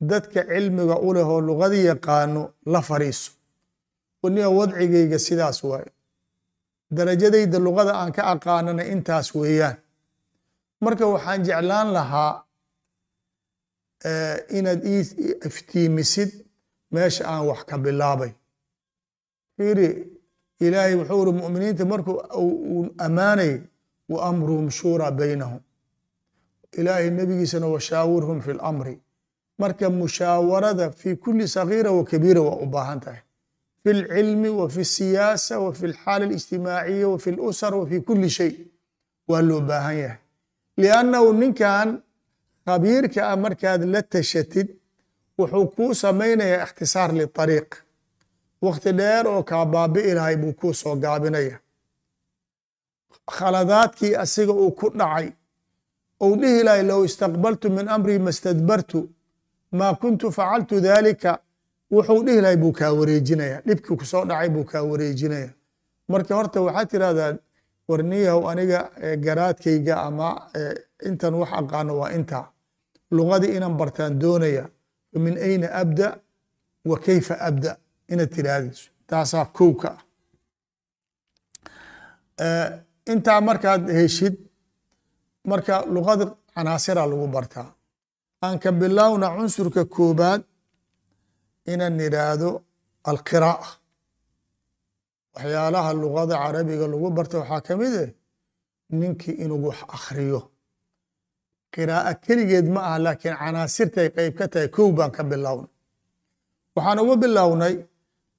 dadka 0.00 0.40
cilmiga 0.48 0.96
u 1.06 1.14
leh 1.14 1.26
oo 1.28 1.40
luqadii 1.40 1.84
yaqaano 1.90 2.42
la 2.66 2.80
fariiso. 2.82 3.30
Waniga 4.22 4.48
wadcigayga 4.58 5.18
sidaas 5.18 5.58
waaye 5.64 5.90
darajadayda 6.90 7.58
luqada 7.58 7.92
aan 8.00 8.12
ka 8.12 8.22
aqaanana 8.32 8.82
intaas 8.84 9.34
weeyaan. 9.34 9.76
Marka 10.80 11.04
waxaan 11.06 11.42
jeclaan 11.46 11.88
lahaa 11.96 12.44
inaad 14.58 14.84
ii 14.86 15.02
iftiimisid 15.48 16.30
meesha 16.92 17.24
aan 17.32 17.46
wax 17.48 17.60
ka 17.68 17.76
bilaabay 17.78 18.32
fiiri 19.58 19.88
ilaahay 20.66 20.94
wuxuu 21.00 21.20
uri 21.22 21.32
mu'miniinta 21.40 21.84
markuu 21.92 22.16
uu 22.42 22.86
ammaanay 23.06 23.52
wa 24.12 24.18
amruhum 24.30 24.70
shuuraa 24.70 25.10
baynahum. 25.10 25.60
Ilaahay 26.78 27.10
nebigiisana 27.10 27.66
washaawirhum 27.74 28.40
fi 28.40 28.52
lamri 28.52 28.94
marka 29.58 29.90
mushaawarada 29.90 30.90
fi 30.90 31.16
kuli 31.16 31.48
sagiira 31.48 31.90
wa 31.92 32.04
kabiira 32.04 32.40
waa 32.40 32.56
u 32.64 32.66
baahan 32.66 33.00
tahay. 33.00 33.20
Fi 33.82 33.90
lcilmi 33.92 34.48
wa 34.48 34.68
fi 34.68 34.84
siyaasa 34.84 35.58
wa 35.64 35.72
fi 35.78 35.86
lxaala 35.86 36.24
alijtimaaciya 36.26 37.08
wa 37.08 37.18
fi 37.18 37.30
lusar 37.30 37.74
wa 37.74 37.86
fi 37.86 38.00
kuli 38.00 38.30
shay 38.30 38.52
waa 39.28 39.42
loo 39.42 39.60
baahan 39.60 39.96
yahay. 39.98 40.18
Liannahu 40.76 41.32
ninkan 41.32 41.88
khabiirka 42.66 43.20
ah 43.30 43.36
markaad 43.36 43.82
la 43.92 44.02
tashatid 44.02 44.68
wuxuu 45.38 45.66
kuu 45.76 45.94
samaynayaa 46.02 46.62
ikhtisaar 46.66 47.10
liariiq 47.18 47.70
wakti 48.62 48.92
dheer 48.98 49.26
oo 49.28 49.42
kaa 49.42 49.64
baabi'i 49.72 50.14
lahay 50.14 50.36
buu 50.36 50.52
kuu 50.52 50.74
soo 50.74 50.94
gaabinaya. 50.96 51.56
Khaladaadkii 53.36 54.14
asiga 54.16 54.52
uu 54.52 54.70
ku 54.72 54.90
dhacay 54.98 55.32
ou 56.20 56.36
dhihi 56.40 56.62
lahay 56.66 56.82
low 56.82 57.04
istaqbaltu 57.04 57.70
min 57.70 57.88
amrii 57.88 58.18
ma 58.18 58.32
stadbartu 58.32 59.00
maa 59.78 59.94
kuntu 60.00 60.26
facaltu 60.32 60.80
daalika 60.80 61.32
wuxuu 61.94 62.22
dhihi 62.26 62.40
lahay 62.44 62.56
buu 62.56 62.72
kaa 62.72 62.92
wareejinaya. 62.98 63.62
Dhibkii 63.66 63.96
ku 63.96 64.04
soo 64.04 64.24
dhacay 64.24 64.48
buu 64.48 64.64
kaa 64.64 64.82
wareejinaya. 64.90 65.50
Marka 66.08 66.34
horta 66.34 66.60
waxaad 66.66 66.88
tirahdaa 66.90 67.32
warniyahow 67.88 68.48
aniga 68.50 68.80
garaadkayga 69.24 69.94
ama 70.06 70.28
intan 71.08 71.34
wax 71.40 71.50
aqaano 71.60 71.92
waa 72.00 72.10
intaa. 72.18 72.46
Luqadii 73.10 73.56
inaan 73.56 73.76
bartaan 73.80 74.18
doonaya 74.20 74.64
min 75.24 75.34
ayna 75.38 75.68
abda 75.82 76.08
wa 76.84 76.96
kayfa 77.04 77.34
abda 77.48 77.76
inaad 78.12 78.30
tirahdid 78.34 78.76
taasaa 79.10 79.44
kow 79.56 79.70
ka 79.82 79.90
ah 82.46 82.68
intaa 83.12 83.40
markaad 83.48 83.82
heshid 83.98 84.34
marka 85.50 85.74
luqada 85.94 86.24
canaasira 86.54 87.02
lagu 87.12 87.26
bartaa 87.36 87.68
aan 88.44 88.56
ka 88.62 88.70
bilowna 88.80 89.26
cunsurka 89.36 89.82
koobaad 89.94 90.42
inaan 91.72 91.94
nidhaahdo 92.00 92.50
alqiraa'a. 93.10 93.68
Waxyaalaha 95.34 95.90
luqada 96.02 96.34
carabiga 96.42 96.86
lagu 96.92 97.08
barta 97.18 97.36
waxaa 97.42 97.60
ka 97.66 97.72
mid 97.80 97.94
eh 98.04 98.10
ninkii 98.98 99.34
inuu 99.44 99.60
wax 99.68 99.78
akhriyo. 99.96 100.40
Qiraa'a 101.74 102.12
keligeed 102.24 102.66
ma 102.74 102.80
aha 102.88 102.98
laakiin 103.06 103.36
canaasirtay 103.42 104.08
qeyb 104.16 104.34
ka 104.38 104.44
tahay 104.52 104.68
kow 104.76 104.88
baan 104.98 105.10
ka 105.16 105.22
bilownay 105.30 105.70
waxaan 106.76 106.98
uga 107.04 107.14
bilownay 107.22 107.74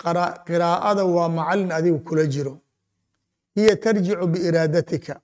qiraa'ada 0.04 1.04
waa 1.16 1.30
macallin 1.38 1.72
adigu 1.78 2.00
kula 2.08 2.26
jiro. 2.34 2.54
Hiya 3.56 3.76
tarjicu 3.84 4.26
biiraadatika. 4.34 5.16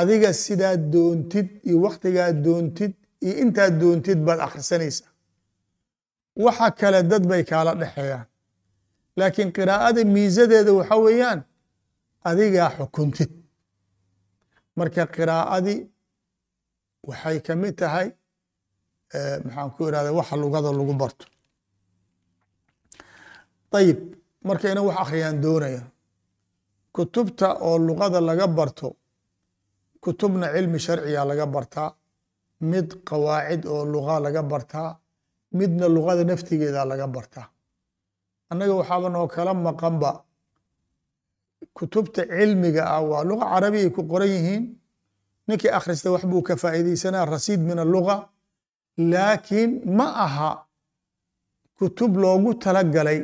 Adiga 0.00 0.30
sidaad 0.44 0.82
doontid 0.94 1.48
iyo 1.68 1.76
wakhtigaad 1.86 2.36
doontid 2.46 2.92
iyo 3.24 3.34
intaad 3.42 3.74
doontid 3.80 4.18
baad 4.26 4.40
akhrisanaysaa. 4.46 5.10
Waxa 6.44 6.68
kale 6.80 7.00
dad 7.10 7.22
bay 7.30 7.42
kaala 7.50 7.72
dhexeeyaan. 7.80 8.26
Laakiin 9.18 9.50
qiraa'ada 9.56 10.00
miisadeeda 10.14 10.72
waxa 10.78 10.96
weeyaan 11.04 11.40
adigaa 12.30 12.70
xukuntid. 12.78 13.30
Marka 14.78 15.02
qiraa'adii 15.16 15.80
waxay 17.08 17.38
ka 17.46 17.52
mid 17.62 17.74
tahay 17.80 18.08
maxaan 19.44 19.70
ku 19.74 19.80
irahda 19.88 20.10
waxa 20.18 20.34
lugada 20.42 20.70
lagu 20.78 20.94
barto 21.02 21.24
ayib 23.78 24.00
marka 24.46 24.66
ina 24.72 24.82
wax 24.88 24.96
akhriyaan 25.02 25.38
doonaya. 25.44 25.82
Kutubta 26.94 27.48
oo 27.66 27.76
luqada 27.86 28.20
laga 28.28 28.46
barto 28.58 28.88
kutubna 30.02 30.46
cilmi 30.54 30.78
sharciga 30.86 31.22
laga 31.30 31.46
bartaa 31.54 31.90
mid 32.70 32.88
qawaacid 33.08 33.62
oo 33.74 33.82
luqa 33.92 34.14
laga 34.24 34.42
bartaa 34.52 34.90
midna 35.58 35.86
luqada 35.94 36.22
naftigeeda 36.30 36.82
laga 36.90 37.06
bartaa 37.14 37.46
annaga 38.50 38.74
waxaaba 38.80 39.08
noo 39.14 39.26
kala 39.34 39.52
maqanba 39.66 40.10
kutubta 41.76 42.22
cilmiga 42.36 42.82
ah 42.94 43.02
waa 43.10 43.24
luqa 43.30 43.44
carabi 43.52 43.78
ay 43.84 43.90
ku 43.96 44.02
qoran 44.10 44.30
yihiin. 44.34 44.64
Ninkii 45.48 45.72
akhrista 45.78 46.08
wax 46.14 46.22
buu 46.30 46.42
ka 46.48 46.54
faa'iidaysanaa 46.62 47.24
rasiid 47.34 47.60
min 47.68 47.78
aluga 47.84 48.16
laakiin 49.12 49.70
ma 49.98 50.06
aha 50.24 50.50
kutub 51.78 52.12
loogu 52.22 52.50
talagalay 52.62 53.20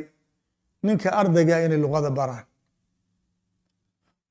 ninka 0.85 1.09
ardayga 1.19 1.55
inay 1.65 1.79
luqada 1.85 2.09
baraan. 2.19 2.45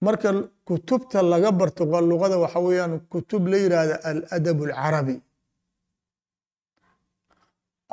Marka 0.04 0.28
kutubta 0.68 1.18
laga 1.32 1.50
barto 1.60 1.82
luqada 2.10 2.36
waxa 2.44 2.60
weeyaan 2.66 2.92
kutub 3.12 3.42
la 3.52 3.56
yidhaahda 3.64 3.96
aladab 4.10 4.58
alcarabi 4.66 5.16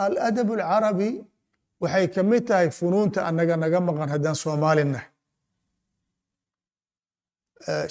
aladab 0.03 0.49
alcarabi 0.55 1.09
waxay 1.83 2.05
ka 2.13 2.21
mid 2.29 2.43
tahay 2.47 2.69
funuunta 2.79 3.19
annaga 3.29 3.55
naga 3.63 3.79
maqan 3.87 4.09
haddaan 4.13 4.35
soomaalinah 4.43 5.03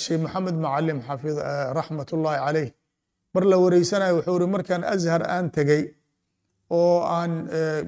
sheekh 0.02 0.20
maxamed 0.24 0.56
macalim 0.64 0.98
xafid 1.08 1.36
raxmat 1.78 2.08
ullaahi 2.16 2.38
caleyh 2.46 2.68
mar 3.34 3.44
la 3.50 3.56
wareysanayo 3.64 4.12
wuxuu 4.18 4.34
uri 4.38 4.46
markaan 4.54 4.82
azhar 4.94 5.22
aan 5.34 5.46
tegey 5.56 5.82
oo 6.78 6.96
aan 7.18 7.32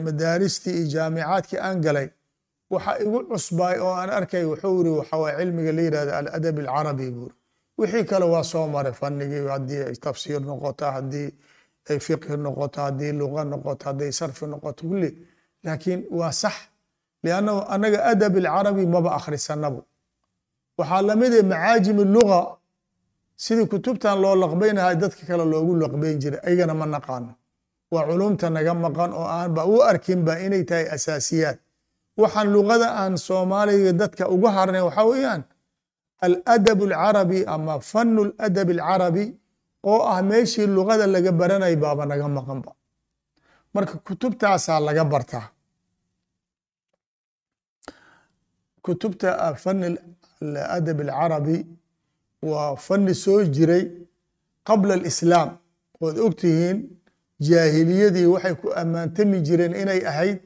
madaaristii 0.07 0.75
iyo 0.79 0.87
jaamicaadkii 0.95 1.59
aan 1.67 1.77
galay 1.87 2.07
waxa 2.71 2.93
igu 3.05 3.19
cusbaay 3.31 3.77
oo 3.85 3.93
aan 4.01 4.11
arkay 4.19 4.45
wuxuu 4.51 4.81
iri 4.81 4.91
waxawaa 4.99 5.37
cilmiga 5.39 5.73
la 5.77 5.83
yidhahda 5.87 6.13
aladab 6.19 6.57
alcarabi 6.59 7.07
buuri 7.17 7.35
wixii 7.79 8.05
kale 8.11 8.25
waa 8.35 8.45
soo 8.53 8.67
maray 8.75 8.93
fanigii 9.01 9.47
haddii 9.55 9.83
ay 9.89 9.97
tafsiir 10.05 10.41
noqoto 10.49 10.85
haddii 10.97 11.29
ay 11.91 11.99
fiqhi 12.07 12.37
noqoto 12.45 12.79
haddii 12.87 13.13
luqa 13.21 13.43
noqoto 13.53 13.83
hadday 13.89 14.11
sarfi 14.13 14.45
noqoto 14.53 14.83
kulli. 14.89 15.11
Laakiin 15.65 16.01
waa 16.19 16.33
sax 16.43 16.55
liannahu 17.25 17.61
annaga 17.75 17.99
adab 18.11 18.35
alcarabi 18.37 18.87
maba 18.95 19.11
akhrisanabo 19.19 19.81
waxaa 20.79 21.03
la 21.09 21.15
mid 21.21 21.33
ah 21.41 21.43
macaajim 21.53 21.99
luga 22.15 22.41
sidii 23.45 23.67
kutubtan 23.73 24.17
loo 24.23 24.35
laqbaynahay 24.43 24.97
dadka 25.03 25.23
kale 25.29 25.45
loogu 25.53 25.73
laqbayn 25.83 26.17
jiray 26.23 26.41
ayagana 26.47 26.75
ma 26.81 26.87
naqaano. 26.95 27.33
Waa 27.93 28.05
culumta 28.09 28.47
naga 28.57 28.75
maqan 28.85 29.11
oo 29.21 29.27
aanba 29.37 29.63
u 29.73 29.83
arkinba 29.91 30.33
inay 30.47 30.63
tahay 30.69 30.87
asaasiyaad 30.97 31.59
waxaan 32.23 32.49
luqada 32.55 32.89
aan 33.03 33.15
soomaaliga 33.27 33.93
dadka 34.03 34.25
uga 34.35 34.49
harnay 34.57 34.83
waxaa 34.89 35.07
weeyaan 35.11 35.43
aladab 36.27 36.79
alcarabi 36.89 37.39
ama 37.55 37.75
fanu 37.91 38.23
ladab 38.39 38.69
alcarabi 38.77 39.25
oo 39.91 40.01
ah 40.13 40.19
meeshii 40.31 40.67
luqada 40.77 41.05
laga 41.15 41.33
baranay 41.41 41.75
baaba 41.83 42.03
naga 42.11 42.27
maqanba 42.39 42.71
marka 43.75 43.95
kutubtaasaa 44.07 44.81
laga 44.89 45.05
bartaa. 45.13 45.47
Kutubta 48.85 49.31
fan 49.63 49.79
aladab 50.43 50.99
alcarabi 51.01 51.57
waa 52.51 52.77
fani 52.87 53.15
soo 53.25 53.41
jiray 53.55 53.85
qabla 54.69 54.95
alislaam. 54.99 55.51
Ood 56.05 56.17
ogtihiin 56.27 56.79
jaahiliyadii 57.49 58.27
waxay 58.35 58.55
ku 58.61 58.67
ammaantami 58.81 59.37
jireen 59.47 59.75
inay 59.83 60.01
ahayd 60.11 60.39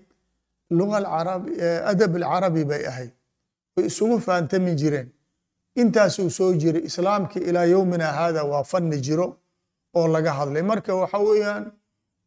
adab 1.90 2.12
alcarabi 2.16 2.62
bay 2.70 2.82
ahayd 2.90 3.12
way 3.76 3.84
isugu 3.90 4.16
faantami 4.26 4.72
jireen 4.80 5.08
intaasuu 5.80 6.30
soo 6.38 6.52
jiray 6.62 6.82
islaamkii 6.90 7.42
ilaa 7.48 7.64
yowmina 7.74 8.06
hada 8.18 8.40
waa 8.52 8.64
fani 8.70 8.98
jiro 9.06 9.26
oo 9.98 10.06
laga 10.14 10.32
hadlay 10.38 10.62
marka 10.70 10.90
waxa 11.00 11.18
weeyaan 11.28 11.64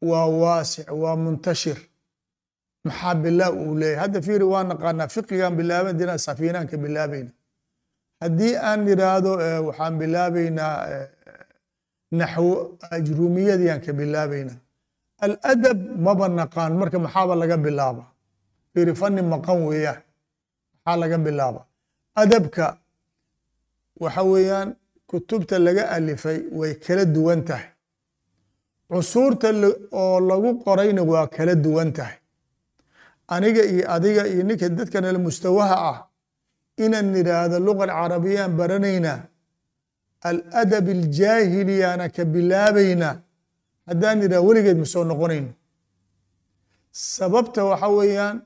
waa 0.10 0.26
waasic 0.42 0.88
waa 1.02 1.16
muntashir 1.26 1.78
maxaa 2.88 3.16
bilaab 3.24 3.54
uu 3.66 3.76
leeyahy 3.82 4.00
hadda 4.04 4.20
fiiri 4.28 4.46
waa 4.54 4.64
naqaanaa 4.72 5.08
fiqigan 5.16 5.54
bilaaban 5.60 5.94
diraan 6.00 6.20
safiinaanka 6.28 6.76
bilaabayna 6.84 7.32
haddii 8.24 8.54
aan 8.70 8.82
idhaahdo 8.94 9.32
waxaan 9.68 9.94
bilaabaynaa 10.02 10.74
naxwo 12.20 12.52
ajrumiyadiaan 12.98 13.80
ka 13.86 13.92
bilaabaynaa 14.00 14.58
aladab 15.26 15.80
maba 16.06 16.26
naqaan 16.40 16.74
marka 16.82 16.98
maxaaba 17.06 17.34
laga 17.42 17.58
bilaaba 17.66 18.04
fiiri 18.78 18.94
fani 19.02 19.22
maqan 19.34 19.60
weeyaan 19.70 20.02
maxaa 20.86 20.98
laga 21.02 21.18
bilaaba 21.26 21.62
adabka 22.22 22.66
waxa 24.04 24.24
weeyaan 24.32 24.70
kutubta 25.10 25.56
laga 25.68 25.84
alifay 25.96 26.40
way 26.60 26.72
kala 26.86 27.04
duwan 27.16 27.42
tahay. 27.48 27.68
Cusuurta 28.90 29.50
oo 30.02 30.18
lagu 30.30 30.50
qorayna 30.66 31.02
waa 31.12 31.26
kala 31.36 31.54
duwan 31.66 31.90
tahay. 31.98 32.18
Aniga 33.34 33.64
iyo 33.74 33.84
adiga 33.96 34.22
iyo 34.32 34.44
ninka 34.48 34.70
dadkanala 34.78 35.20
mustawaha 35.28 35.76
ah 35.92 35.98
inaan 36.84 37.08
nidhaahdo 37.16 37.58
luga 37.68 37.84
alcarabiyaan 37.88 38.52
baranaynaa 38.60 39.20
aladab 40.30 40.88
aljaahiliyaana 40.98 42.06
ka 42.16 42.24
bilaabaynaa 42.34 43.14
haddaan 43.90 44.18
nidhahdo 44.22 44.46
weligeed 44.48 44.78
ma 44.84 44.88
soo 44.94 45.04
noqonayno. 45.12 45.52
Sababta 47.16 47.62
waxa 47.70 47.88
weeyaan 47.98 48.38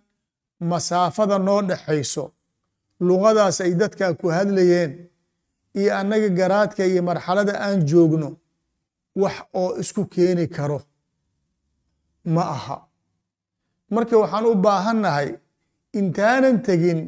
masaafada 0.70 1.38
noo 1.48 1.62
dhexayso 1.70 2.24
lugadaas 3.08 3.58
ay 3.66 3.74
dadkaa 3.82 4.14
ku 4.20 4.28
hadlayeen 4.38 4.92
iyo 5.80 5.92
annaga 6.00 6.30
garaadka 6.40 6.82
iyo 6.92 7.02
marxalada 7.10 7.54
aan 7.66 7.80
joogno 7.90 8.30
wax 9.22 9.36
oo 9.62 9.70
isku 9.82 10.02
keeni 10.14 10.46
karo. 10.56 10.80
Ma 12.34 12.44
aha. 12.56 12.78
Marka 13.94 14.16
waxaan 14.24 14.46
u 14.52 14.56
baahannahay 14.66 15.30
intaanan 16.00 16.58
tegin 16.68 17.00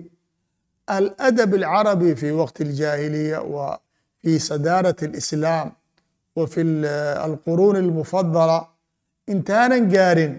aladab 0.95 1.51
alcarabi 1.53 2.10
fi 2.22 2.27
waqti 2.39 2.62
aljaahiliya 2.67 3.39
wa 3.53 3.65
fi 4.22 4.31
sadaarati 4.50 5.05
alislaam 5.10 5.67
wa 6.38 6.43
fi 6.53 6.62
alquruuni 7.27 7.79
almufadala 7.86 8.60
intaanan 9.33 9.83
gaarin 9.93 10.33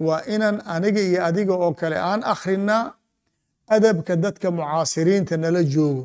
waa 0.00 0.22
inaan 0.34 0.58
aniga 0.74 1.00
iyo 1.00 1.20
adiga 1.28 1.54
oo 1.54 1.72
kale 1.80 1.96
aan 2.08 2.22
akhrinaa 2.32 2.94
adabka 3.74 4.12
dadka 4.16 4.50
mucaasiriinta 4.50 5.36
nala 5.36 5.62
joogo 5.72 6.04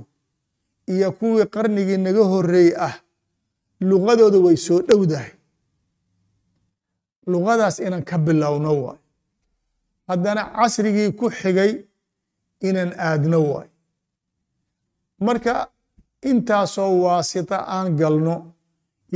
iyo 0.94 1.12
kuwii 1.12 1.46
qarnigii 1.54 1.98
naga 2.06 2.24
horeey 2.32 2.70
ah 2.88 2.96
lugadooda 3.90 4.38
way 4.46 4.58
soo 4.66 4.80
dhowdahay 4.88 5.32
lugadaas 7.32 7.78
inaan 7.80 8.04
ka 8.04 8.18
bilowno 8.18 8.72
waay. 8.84 9.00
Haddana 10.08 10.44
casrigii 10.56 11.12
ku 11.20 11.26
xigay 11.30 11.72
inaan 12.68 12.92
aadno 13.08 13.40
waay. 13.52 13.70
Marka 15.26 15.54
intaasoo 16.30 16.94
waasita 17.04 17.58
aan 17.76 17.96
galno 18.00 18.36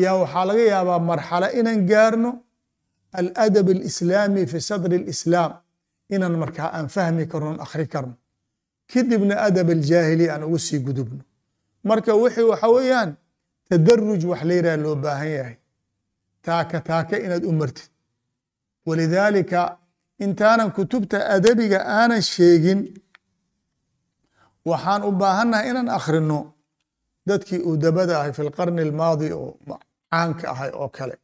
yaa 0.03 0.15
waxaa 0.21 0.45
laga 0.49 0.63
yaabaa 0.73 0.99
marxalo 1.09 1.47
inaan 1.59 1.81
gaarno 1.89 2.29
aladab 3.21 3.67
alislaami 3.75 4.41
fi 4.51 4.57
sadri 4.69 4.95
alislaam 5.03 5.51
inaan 6.15 6.35
markaa 6.43 6.69
aan 6.77 6.87
fahmi 6.95 7.23
karno 7.31 7.47
on 7.53 7.59
akhri 7.65 7.85
karno 7.93 8.15
kadibna 8.93 9.35
adab 9.47 9.67
aljaahili 9.77 10.25
aan 10.33 10.43
ugu 10.47 10.59
sii 10.67 10.79
gudubno 10.87 11.21
marka 11.89 12.11
wixii 12.23 12.47
waxa 12.51 12.67
weeyaan 12.75 13.11
tadaruj 13.69 14.21
wax 14.31 14.41
la 14.49 14.53
yidhaha 14.57 14.77
loo 14.85 14.95
baahan 15.03 15.29
yahay 15.37 15.55
taaka 16.47 16.77
taaka 16.89 17.15
inaad 17.25 17.43
u 17.51 17.53
martid 17.61 17.89
walidaalika 18.87 19.59
intaanan 20.25 20.69
kutubta 20.77 21.17
adabiga 21.35 21.79
aanan 21.97 22.21
sheegin 22.33 22.79
waxaan 24.69 25.01
u 25.09 25.11
baahannahay 25.21 25.65
inaan 25.71 25.89
akhrino 25.99 26.39
dadkii 27.29 27.61
udabada 27.71 28.13
ahay 28.19 28.31
fi 28.37 28.41
lqarni 28.49 28.81
almaadi 28.87 29.27
oo 29.39 29.49
caanka 30.11 30.45
ahay 30.53 30.71
oo 30.81 30.89
kale 30.97 31.15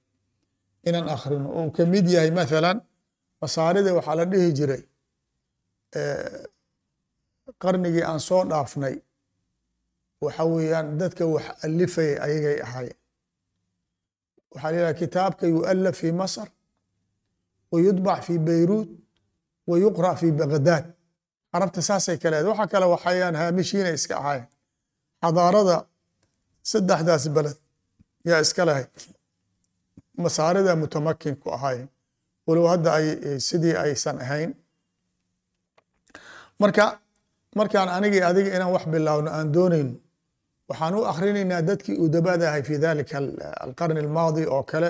inaan 0.88 1.08
akhrino 1.16 1.48
oo 1.58 1.64
uu 1.66 1.72
ka 1.76 1.84
mid 1.94 2.06
yahay 2.16 2.32
mathalan 2.40 2.78
masaarida 3.42 3.90
waxaa 3.98 4.16
la 4.20 4.26
dhihi 4.32 4.50
jiray 4.58 4.84
qarnigii 7.62 8.04
aan 8.10 8.20
soo 8.28 8.44
dhaafnay. 8.50 8.96
Waxa 10.24 10.44
weeyaan 10.54 10.88
dadka 11.00 11.24
wax 11.34 11.46
alifaya 11.66 12.16
ayagay 12.26 12.58
ahaayeen. 12.66 12.98
Waxaa 14.54 14.72
la 14.72 14.78
yidhaha 14.78 14.94
kitaabka 15.02 15.46
yu'alaf 15.56 15.96
fi 16.02 16.10
masr 16.22 16.48
wa 17.72 17.78
yudbac 17.86 18.20
fi 18.28 18.34
beyruut 18.48 18.90
wa 19.70 19.76
yuqra' 19.84 20.16
fi 20.22 20.28
bagdaad 20.40 20.86
carabta 21.52 21.82
saasay 21.90 22.18
ka 22.22 22.28
leedahay 22.32 22.52
waxa 22.52 22.66
kale 22.72 22.86
waxayaan 22.94 23.36
haamishiinay 23.42 23.94
iska 24.00 24.14
ahaayeen. 24.22 24.48
Xadaarada 25.24 25.78
saddexdaas 26.72 27.24
beled 27.36 27.58
yaa 28.30 28.40
iska 28.46 28.62
lahayd 28.68 28.90
masaarida 30.26 30.72
mutamakin 30.82 31.36
ku 31.42 31.48
ahaayeen 31.56 31.90
walow 32.48 32.66
hadda 32.74 32.90
ay 32.98 33.06
sidii 33.48 33.76
aysan 33.86 34.18
ahayn. 34.26 34.52
Marka 36.62 36.86
markaan 37.60 37.90
anigii 37.98 38.24
adiga 38.30 38.50
inaan 38.56 38.72
wax 38.76 38.86
bilaawno 38.94 39.30
aan 39.38 39.48
doonayno 39.56 39.94
waxaan 40.70 40.94
u 41.00 41.02
akhrinaynaa 41.12 41.62
dadkii 41.70 41.98
udabada 42.06 42.46
ahay 42.50 42.64
fi 42.68 42.76
dalika 42.86 43.18
alqarni 43.66 44.00
almaadi 44.06 44.44
oo 44.56 44.64
kale 44.72 44.90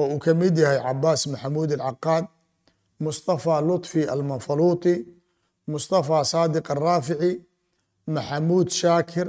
oo 0.00 0.06
uu 0.14 0.18
ka 0.24 0.30
mid 0.40 0.54
yahay 0.62 0.78
cabaas 0.86 1.22
maxamuud 1.32 1.70
alcaqaad 1.72 2.24
mustafa 3.06 3.54
lutfi 3.68 4.00
almanfaluuti 4.14 4.94
mustafa 5.72 6.16
saadiq 6.32 6.66
alraafici 6.74 7.30
maxamuud 8.16 8.68
shaakir 8.80 9.26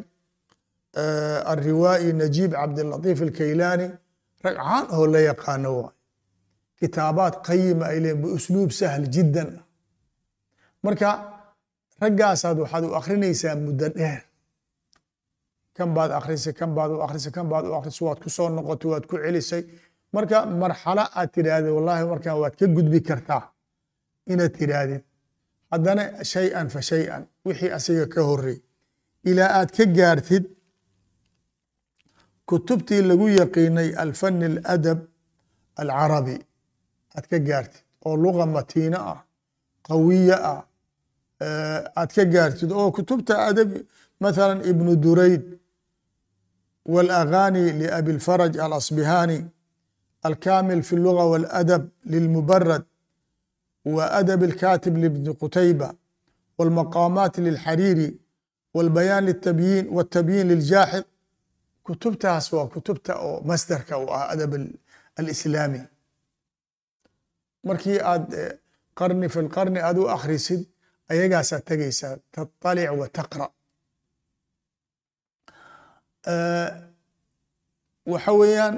alriwaa'i 1.54 2.08
najiib 2.22 2.52
cabdilatiif 2.60 3.20
alkaylaani 3.28 3.88
rag 4.44 4.56
caan 4.64 4.86
oo 4.96 5.06
la 5.14 5.20
yaqaano 5.30 5.70
waay 5.80 5.96
kitaabaad 6.80 7.34
qayima 7.48 7.86
ay 7.92 7.98
leeyiin 8.04 8.22
biusluub 8.24 8.70
sahl 8.80 9.04
jiddan 9.16 9.50
marka 10.86 11.10
raggaasaad 12.02 12.58
waxaad 12.64 12.84
u 12.90 12.92
akrinaysaa 13.00 13.56
muddo 13.66 13.88
dheer 13.98 14.22
kan 15.78 15.90
baad 15.96 16.12
akrisay 16.20 16.54
kan 16.60 16.72
baad 16.78 16.92
u 16.96 17.02
akrisay 17.06 17.32
kan 17.38 17.48
baad 17.52 17.66
u 17.70 17.74
akrisay 17.80 18.04
waad 18.08 18.20
ku 18.24 18.30
soo 18.36 18.50
noqotay 18.56 18.88
waad 18.92 19.06
ku 19.10 19.16
celisay 19.24 19.64
marka 20.16 20.38
marxalo 20.62 21.04
aad 21.20 21.30
tidhaahdid 21.36 21.72
wallahi 21.78 22.04
markan 22.12 22.36
waad 22.42 22.54
ka 22.60 22.66
gudbi 22.76 23.00
kartaa 23.10 23.44
inaad 24.32 24.54
tidhaahdid 24.60 25.02
haddana 25.72 26.04
shay-an 26.34 26.68
fa 26.74 26.80
shay-an 26.90 27.24
wixii 27.46 27.72
asiga 27.78 28.06
ka 28.14 28.22
horey 28.30 28.58
ilaa 29.30 29.50
aad 29.60 29.70
ka 29.78 29.84
gaartid 29.98 30.44
kutubtii 32.47 33.03
lagu 33.03 33.29
yaqiinay 33.29 33.89
alfani 34.05 34.45
aladab 34.45 34.99
alcarabi 35.83 36.37
aad 37.17 37.25
ka 37.31 37.39
gaartid 37.49 37.83
oo 38.07 38.17
luga 38.17 38.47
matiino 38.47 38.99
ah 39.13 39.21
qawiya 39.89 40.37
ah 40.53 40.61
aad 42.01 42.11
ka 42.17 42.25
gaartid 42.35 42.71
oo 42.73 42.89
kutubta 42.97 43.35
adabi 43.49 43.79
mathala 44.21 44.55
ibnu 44.71 44.93
durayd 45.05 45.45
wاlأغاني 46.87 47.73
لأbi 47.73 48.11
الفرج 48.11 48.59
الأصبهاني 48.59 49.49
الكامل 50.27 50.83
في 50.83 50.93
اللغة 50.93 51.25
والأدب 51.25 51.89
للمبرد 52.07 52.85
وأدب 53.85 54.43
الكاتب 54.45 54.99
لابن 54.99 55.33
قتيبة 55.33 55.93
والمقامات 56.59 57.39
للحريري 57.39 58.17
والبيان 58.75 59.25
للتبيين 59.27 59.89
والتبيين 59.89 60.49
للجاحظ 60.49 61.03
kutubtaas 61.88 62.46
waa 62.56 62.68
kutubta 62.74 63.14
oo 63.28 63.36
masderka 63.50 63.94
u 64.04 64.06
ah 64.18 64.26
adab 64.34 64.52
alislaami 65.20 65.82
markii 67.68 68.00
aad 68.12 68.26
qarni 69.00 69.28
fi 69.34 69.40
lqarni 69.48 69.80
aad 69.88 69.98
u 70.04 70.06
akhrisid 70.16 70.62
ayagaasaad 71.12 71.64
tegaysaa 71.70 72.14
taطalic 72.36 72.90
wa 73.00 73.08
taqra 73.18 73.46
waxa 78.12 78.32
weeyaan 78.40 78.76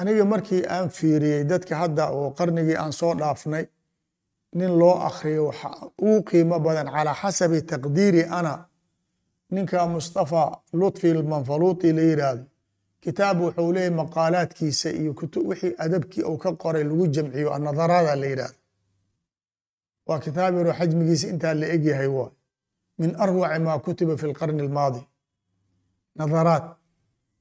aniga 0.00 0.24
markii 0.32 0.62
aan 0.74 0.88
fiiriyey 0.96 1.42
dadka 1.52 1.74
hadda 1.82 2.04
oo 2.16 2.26
qarnigii 2.38 2.76
aan 2.82 2.92
soo 3.00 3.12
dhaafnay 3.20 3.64
nin 4.58 4.72
loo 4.80 4.94
akriyo 5.08 5.42
waxa 5.50 5.68
ugu 6.04 6.18
qiimo 6.28 6.56
badan 6.66 6.88
calaa 6.94 7.16
xasabi 7.22 7.58
taqdiiri 7.72 8.22
ana 8.38 8.52
ninka 9.54 9.78
mustafa 9.86 10.42
lutfi 10.80 11.08
manfaluuti 11.32 11.88
la 11.96 12.02
yiraahdo. 12.08 12.44
Kitaab 13.02 13.36
wuxuu 13.40 13.72
leeyahy 13.74 13.94
maqaalaadkiisa 14.00 14.88
iyo 15.00 15.12
wixii 15.48 15.74
adabkii 15.84 16.22
uu 16.30 16.38
ka 16.42 16.50
qoray 16.62 16.84
lagu 16.84 17.06
jamciyo 17.14 17.48
anadaraada 17.54 18.14
la 18.20 18.26
yiraahdo 18.26 18.58
waa 20.06 20.18
kitaab 20.24 20.52
yaroo 20.58 20.72
xajmigiisa 20.78 21.26
intaa 21.32 21.54
la 21.60 21.66
egyahay 21.74 22.06
waay. 22.16 22.32
Min 22.98 23.10
arwaci 23.24 23.58
ma 23.66 23.78
kutiba 23.84 24.14
fi 24.20 24.26
lqarni 24.30 24.62
almaadi. 24.66 25.00
Nadaraat 26.18 26.64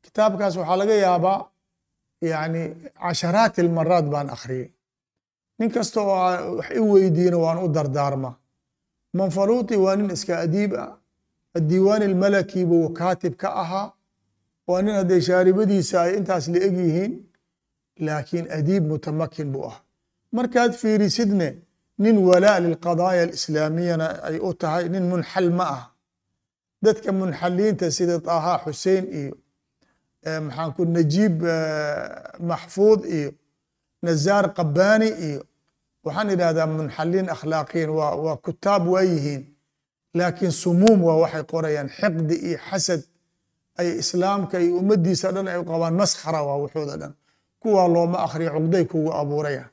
kitaabkaas 0.04 0.56
waxaa 0.60 0.78
laga 0.82 0.94
yaabaa 1.06 1.40
yani 2.22 2.62
casharaati 3.02 3.62
almaraat 3.62 4.06
baan 4.14 4.30
akhriyey. 4.36 4.68
Nin 5.60 5.70
kasta 5.76 6.00
oo 6.02 6.56
wax 6.58 6.70
i 6.76 6.80
weydiina 6.92 7.38
waan 7.44 7.58
u 7.66 7.68
dardaarmaa. 7.76 8.36
Manfaluuti 9.18 9.76
waa 9.84 9.96
nin 9.96 10.10
iska 10.16 10.34
adiib 10.46 10.72
ah 10.84 10.90
addiiwaan 11.58 12.02
almalaki 12.10 12.66
buu 12.66 12.90
kaatib 13.00 13.34
ka 13.42 13.50
ahaa 13.64 13.88
waa 14.68 14.82
nin 14.82 14.96
hadday 15.00 15.22
shaaribadiisa 15.30 15.96
ay 16.02 16.12
intaas 16.18 16.46
la 16.54 16.60
eg 16.68 16.76
yihiin 16.86 17.14
laakiin 18.06 18.46
adiib 18.58 18.84
mutamakin 18.92 19.48
buu 19.54 19.66
ah 19.72 19.78
markaad 20.38 20.72
fiirisidne 20.82 21.48
nin 22.04 22.16
walaa 22.30 22.60
lilqadaaya 22.66 23.22
alislaamiyana 23.28 24.08
ay 24.28 24.38
u 24.48 24.54
tahay 24.62 24.86
nin 24.94 25.04
munxal 25.12 25.48
ma 25.58 25.66
ah 25.78 25.84
dadka 26.86 27.10
munxaliinta 27.20 27.86
sida 27.98 28.16
taha 28.28 28.54
xusein 28.64 29.06
iyo 29.20 29.34
maxaan 30.46 30.72
ku 30.76 30.82
najiib 30.96 31.36
maxfuud 32.50 33.02
iyo 33.18 33.30
nazaar 34.06 34.46
qabani 34.58 35.10
iyo 35.28 35.42
waxaan 36.06 36.30
idhahdaa 36.36 36.68
munxaliin 36.78 37.28
akhlaaqiyin 37.36 37.90
waa 37.98 38.16
waa 38.26 38.38
kutaab 38.46 38.84
waa 38.94 39.06
yihiin 39.12 39.42
laakiin 40.18 40.52
sumuum 40.52 41.00
waa 41.08 41.18
waxay 41.24 41.44
qorayaan 41.54 41.90
xiqdi 42.00 42.36
iyo 42.48 42.58
xasad. 42.70 43.02
Ay 43.80 43.90
islaamka 44.02 44.56
iyo 44.60 44.74
ummadiisa 44.82 45.28
dhan 45.36 45.48
ay 45.48 45.60
qabaan 45.72 45.94
maskhara 46.02 46.42
waa 46.48 46.58
wuxuuda 46.64 46.96
dhan. 47.02 47.14
Kuwaa 47.62 47.88
looma 47.96 48.18
akhriya 48.26 48.52
cuqday 48.56 48.86
kugu 48.92 49.12
abuuraya. 49.22 49.66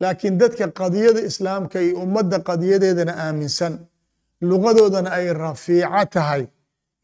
Laakiin 0.00 0.38
dadka 0.40 0.64
qadiyada 0.80 1.20
islaamka 1.30 1.78
iyo 1.86 1.94
ummadda 2.04 2.38
qadiyadeedana 2.48 3.12
aaminsan. 3.24 3.74
Lugadoodana 4.40 5.10
ay 5.18 5.32
rafiico 5.32 6.04
tahay 6.14 6.42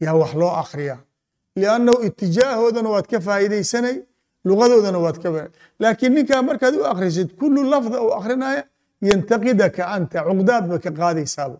yaa 0.03 0.13
wax 0.21 0.33
loo 0.41 0.53
akhriya 0.63 0.97
liannahu 1.55 1.97
itijaahoodana 2.07 2.89
waad 2.93 3.07
ka 3.11 3.17
faa'iidaysanay 3.27 3.95
lugadoodana 4.45 4.99
waad 5.05 5.17
ka 5.23 5.29
laakiin 5.79 6.13
ninkaa 6.15 6.41
markaad 6.41 6.75
u 6.75 6.83
akhrisid 6.93 7.29
kullu 7.39 7.63
lafda 7.73 7.97
uu 8.05 8.11
akhrinaya 8.19 8.63
yantaqidaka 9.09 9.83
anta 9.95 10.19
cuqdaad 10.27 10.63
ba 10.71 10.77
ka 10.83 10.91
qaadaysaaba 10.99 11.57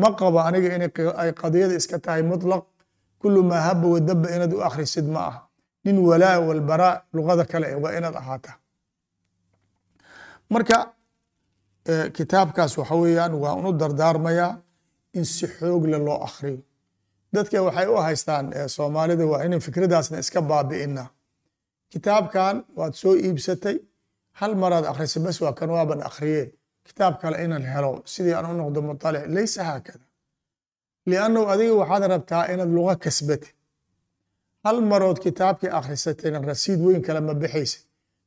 ma 0.00 0.08
qabo 0.18 0.38
aniga 0.48 0.68
inay 0.76 0.90
qadiyada 1.40 1.74
iska 1.80 1.98
tahay 2.04 2.22
mutlaq 2.30 2.64
kulu 3.20 3.40
maa 3.50 3.60
haba 3.68 3.86
wadaba 3.94 4.28
inaad 4.36 4.52
u 4.52 4.60
akhrisid 4.68 5.06
ma 5.14 5.20
aha. 5.28 5.40
Nin 5.84 5.96
walaa 6.08 6.38
walbaraa 6.48 6.94
lugada 7.16 7.44
kale 7.50 7.68
waa 7.82 7.92
inaad 7.98 8.16
ahaata 8.22 8.52
marka 10.52 10.78
kitaabkaas 12.16 12.72
waxa 12.78 12.94
weeyaan 13.02 13.34
waa 13.42 13.54
unu 13.60 13.70
dardaarmayaa 13.80 14.50
in 15.18 15.24
si 15.24 15.46
xoogle 15.56 15.98
loo 16.06 16.18
akhriyo. 16.26 16.60
Dadka 17.34 17.62
waxay 17.66 17.86
u 17.86 17.96
haystaan 18.06 18.46
soomaalida 18.76 19.24
waa 19.32 19.42
inan 19.46 19.60
fikradaasna 19.66 20.16
iska 20.22 20.40
baabi'ina 20.50 21.04
kitaabkan 21.92 22.56
waad 22.78 22.92
soo 23.00 23.14
iibsatay 23.26 23.76
hal 24.40 24.52
maraad 24.62 24.84
akhrisa 24.90 25.18
bes 25.24 25.38
waa 25.44 25.52
kan 25.58 25.70
waaban 25.76 26.00
akhriye 26.08 26.42
kitaab 26.86 27.14
kale 27.22 27.36
inan 27.44 27.64
helo 27.72 27.92
sidii 28.12 28.34
aan 28.38 28.46
u 28.52 28.54
noqdo 28.60 28.80
muطalic 28.88 29.24
laysa 29.36 29.60
haakada. 29.68 30.04
Liannahu 31.10 31.44
adiga 31.54 31.74
waxaad 31.82 32.04
rabtaa 32.14 32.42
inaad 32.52 32.70
luga 32.76 32.94
kasbatid 33.04 33.54
hal 34.64 34.78
marood 34.90 35.18
kitaabkii 35.26 35.70
akhrisatayna 35.78 36.38
rasiid 36.50 36.80
weyn 36.86 37.02
kale 37.06 37.20
ma 37.20 37.34
bixaysid. 37.42 37.82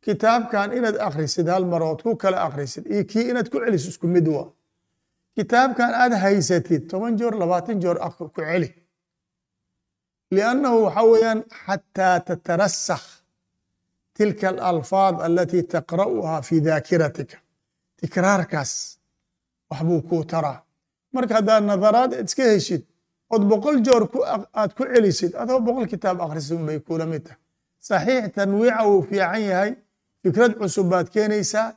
Kitaabkan 0.05 0.69
inaad 0.77 0.97
akhrisid 1.07 1.47
hal 1.53 1.65
marood 1.73 1.99
ku 2.05 2.15
kale 2.23 2.37
akhrisid 2.47 2.83
iyo 2.93 3.03
kii 3.11 3.25
inaad 3.31 3.47
ku 3.51 3.57
celiso 3.63 3.89
isku 3.93 4.07
mid 4.15 4.27
waa. 4.35 4.47
Kitaabkan 5.35 5.91
aad 6.01 6.13
haysatid 6.23 6.81
toban 6.89 7.13
joor 7.19 7.33
labaatan 7.41 7.77
joor 7.83 7.97
ku 8.17 8.29
celi. 8.35 8.69
Liannahu 10.35 10.77
waxa 10.85 11.03
weeyaan 11.11 11.41
xataa 11.65 12.15
tatarasakh 12.27 13.07
tilka 14.15 14.47
alalfaad 14.69 15.15
alati 15.27 15.59
taqra'uha 15.73 16.35
fi 16.47 16.55
daakiratika 16.67 17.37
tikraarkaas 17.99 18.71
waxbuu 19.69 20.01
kuu 20.09 20.23
taraa. 20.31 20.59
Marka 21.13 21.33
haddaad 21.37 21.63
nadaraad 21.69 22.11
iska 22.25 22.43
heshid 22.53 22.83
ood 23.33 23.43
boqol 23.51 23.77
joor 23.85 24.03
aad 24.59 24.71
ku 24.77 24.83
celisid 24.93 25.31
adoo 25.41 25.59
boqol 25.67 25.85
kitaab 25.93 26.17
akhrisid 26.25 26.53
unbay 26.59 26.79
kula 26.87 27.05
mid 27.11 27.23
tahay. 27.27 27.39
Saxiix 27.87 28.25
tanwiica 28.35 28.81
wuu 28.89 29.01
fiican 29.09 29.41
yahay 29.49 29.71
fikrad 30.23 30.51
cusub 30.59 30.87
baad 30.91 31.07
keenaysaa 31.15 31.67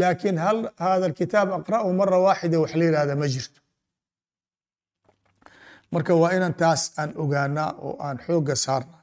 laakiin 0.00 0.38
hal 0.44 0.58
hada 0.84 1.04
alkitaab 1.10 1.48
aqra'u 1.58 1.88
mara 2.00 2.18
waaxida 2.26 2.56
wax 2.62 2.72
la 2.78 2.84
yihahda 2.88 3.14
ma 3.20 3.26
jirto. 3.34 3.60
Marka 5.92 6.12
waa 6.20 6.32
inaan 6.36 6.54
taas 6.62 6.82
aan 7.00 7.10
ogaanaa 7.22 7.70
oo 7.86 7.94
aan 8.06 8.18
xoogga 8.26 8.54
saarna 8.64 8.98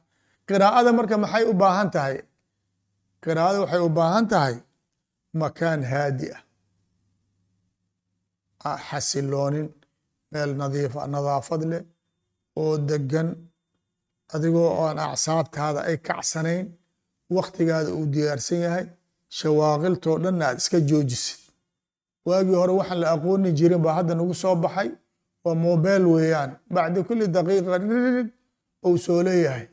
qiraa'ada 0.48 0.90
marka 0.98 1.16
maxay 1.24 1.44
u 1.52 1.54
baahan 1.62 1.90
tahay? 1.96 2.16
Qiraa'ada 3.24 3.58
waxay 3.64 3.82
u 3.88 3.90
baahan 4.00 4.26
tahay 4.34 4.56
makaan 5.42 5.82
haadi 5.92 6.28
ah 6.38 6.42
xasiloonin 8.88 9.68
meel 10.32 10.52
nadiif 10.62 10.94
nadaafad 11.14 11.62
leh 11.72 11.84
oo 12.62 12.74
degan 12.90 13.30
adigoo 14.34 14.70
aan 14.86 14.98
acsaabtaada 15.08 15.80
ay 15.90 15.98
kacsanayn 16.08 16.66
waktigaada 17.38 17.90
uu 17.98 18.06
diyaarsan 18.14 18.60
yahay 18.66 18.86
shawaaqiltoo 19.38 20.16
dhanna 20.24 20.44
aad 20.50 20.58
iska 20.62 20.78
joojisid. 20.90 21.40
Waagii 22.28 22.58
hore 22.62 22.74
waxaan 22.80 23.00
la 23.04 23.08
aqooni 23.16 23.50
jirin 23.58 23.82
baa 23.86 23.94
hadda 24.00 24.14
nagu 24.20 24.34
soo 24.42 24.56
baxay. 24.64 24.90
Waa 25.44 25.56
mobel 25.66 26.04
weeyaan. 26.14 26.52
Bacda 26.74 27.00
kuli 27.08 27.26
daqiiqa 27.36 27.78
ririg 27.90 28.30
ou 28.86 28.94
soo 29.06 29.20
leeyahay. 29.28 29.66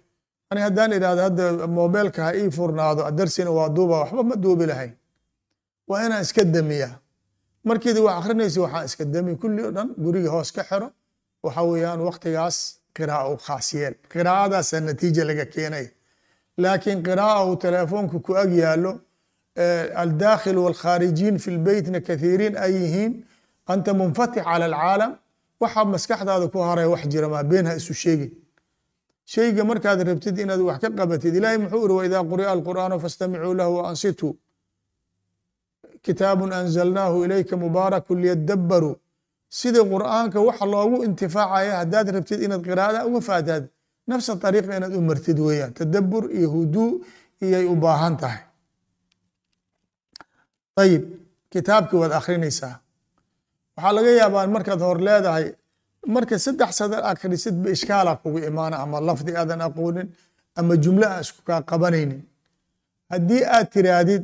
Ani 0.50 0.61
haddaan 0.66 0.90
idhahdo 0.96 1.22
hadda 1.29 1.44
mobelka 1.79 2.20
ha 2.26 2.31
ii 2.40 2.50
furnaado 2.57 3.00
darsina 3.18 3.50
waa 3.59 3.68
duuba 3.76 3.94
waxba 4.03 4.22
ma 4.31 4.35
duubi 4.44 4.64
lahayn. 4.70 4.92
Waa 5.88 6.00
inaan 6.07 6.22
iska 6.26 6.42
damiyaa 6.55 6.92
markiidi 7.64 8.01
wax 8.07 8.14
akrinaysa 8.20 8.61
waxaan 8.64 8.85
iska 8.88 9.05
dami 9.05 9.37
kulli 9.42 9.62
o 9.68 9.70
dhan 9.77 9.88
guriga 10.05 10.31
hoos 10.31 10.51
ka 10.53 10.62
xiro. 10.70 10.88
Waxa 11.44 11.62
weeyaan 11.70 12.01
waktigaas 12.09 12.57
qira'a 12.96 13.25
u 13.33 13.37
khaas 13.46 13.66
yeel 13.75 13.94
natiija 14.88 15.25
laga 15.31 15.44
keenay. 15.55 15.87
Laakiin 16.62 17.03
qira'a 17.09 17.44
uu 17.46 17.57
telefoonka 17.57 18.18
ku 18.27 18.33
ag 18.42 18.53
yaallo 18.53 18.92
aldaakhil 20.03 20.59
walkhaarijiin 20.64 21.38
fi 21.38 21.51
lbeytna 21.51 22.01
kathiiriin 22.01 22.55
ay 22.64 22.73
yihiin 22.83 23.12
anta 23.73 23.94
munfatix 23.94 24.44
cala 24.44 24.64
alcaalam. 24.70 25.12
Waxa 25.61 25.85
maskaxdaada 25.85 26.46
ku 26.53 26.59
haray 26.68 26.87
wax 26.87 27.03
jira 27.12 27.29
maa 27.29 27.44
been 27.44 27.66
ha 27.66 27.75
isu 27.81 27.94
sheegin. 27.94 28.31
Shayga 29.33 29.62
markaad 29.64 30.01
rabtid 30.09 30.38
inaad 30.38 30.61
wax 30.68 30.79
ka 30.83 30.88
qabatid 30.99 31.35
ilaahay 31.38 31.59
muxuu 31.64 31.85
iri 31.85 31.94
waidaa 32.01 32.23
quri'a 32.33 32.51
alqur'aanu 32.57 32.96
fastamicuu 33.05 33.55
lahu 33.61 33.73
waansituu 33.79 34.33
kitaabun 36.06 36.50
anzalnaahu 36.60 37.16
ilayka 37.24 37.54
mubaaraku 37.64 38.12
liyadabbaruu 38.22 38.94
sidii 39.58 39.84
qur'aanka 39.94 40.38
waxa 40.48 40.66
loogu 40.74 40.96
intifaacaya 41.06 41.72
haddaad 41.80 42.06
rabtid 42.16 42.40
inaad 42.46 42.62
qiraa'ada 42.68 43.00
uga 43.08 43.20
faataad 43.28 43.64
nafsa 44.10 44.32
ariiqa 44.48 44.72
inaad 44.78 44.94
u 44.98 45.00
martid 45.10 45.38
weeyaan. 45.46 45.72
Tadabbur 45.78 46.24
iyo 46.38 46.48
huduu 46.54 46.88
iyay 47.44 47.64
u 47.72 47.74
baahan 47.84 48.14
tahay. 48.22 48.42
Ayib 50.82 51.02
kitaabkii 51.52 51.98
waad 52.02 52.12
akrinaysaa 52.20 52.74
waxaa 53.76 53.92
laga 53.96 54.10
yaabaa 54.20 54.46
markaad 54.56 54.80
hor 54.86 54.98
leedahay 55.08 55.46
marka 56.14 56.34
saddex 56.44 56.70
sadar 56.80 57.02
akhrisid 57.12 57.54
ba 57.62 57.68
ishkaala 57.76 58.12
kugu 58.22 58.38
imaana 58.50 58.76
ama 58.84 58.98
lafdi 59.08 59.32
aadan 59.40 59.60
aqoonin 59.68 60.08
ama 60.58 60.74
jumle 60.84 61.06
aan 61.12 61.20
isku 61.24 61.40
kaa 61.48 61.60
qabanaynin. 61.70 62.20
Haddii 63.12 63.42
aad 63.56 63.66
tiraahdid 63.74 64.22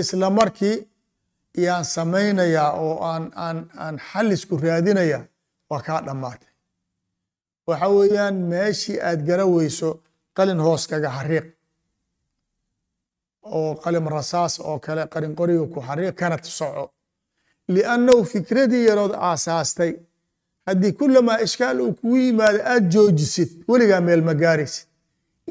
isla 0.00 0.26
markii 0.38 0.76
yaan 1.64 1.84
samaynayaa 1.94 2.70
oo 2.84 2.94
aan 3.84 3.96
xalisku 4.10 4.54
raadinaya 4.64 5.20
waa 5.70 5.82
kaa 5.86 6.00
dhammaatay. 6.06 6.48
Waxa 7.68 7.88
weeyaan 7.96 8.36
meeshii 8.52 8.98
aad 9.08 9.20
gara 9.28 9.44
weyso 9.54 9.88
qalin 10.36 10.60
hoos 10.66 10.82
kaga 10.90 11.10
xariiq. 11.16 11.46
Oo 13.56 13.70
qalim 13.84 14.06
rasaas 14.16 14.54
oo 14.68 14.78
kale 14.84 15.02
qalin 15.12 15.34
qoriga 15.38 15.66
ku 15.74 15.80
xariiq 15.86 16.14
kana 16.20 16.36
soco. 16.58 16.84
Liannahu 17.74 18.24
fikradii 18.32 18.84
yarood 18.88 19.14
aasaastay. 19.28 19.92
Haddii 20.66 20.92
kulamaa 20.98 21.38
ishkaal 21.46 21.80
uu 21.80 21.92
kugu 21.98 22.16
yimaado 22.24 22.60
aad 22.72 22.84
joojisid 22.92 23.50
weligaa 23.68 24.00
meel 24.06 24.22
ma 24.28 24.34
gaaraysid. 24.42 24.86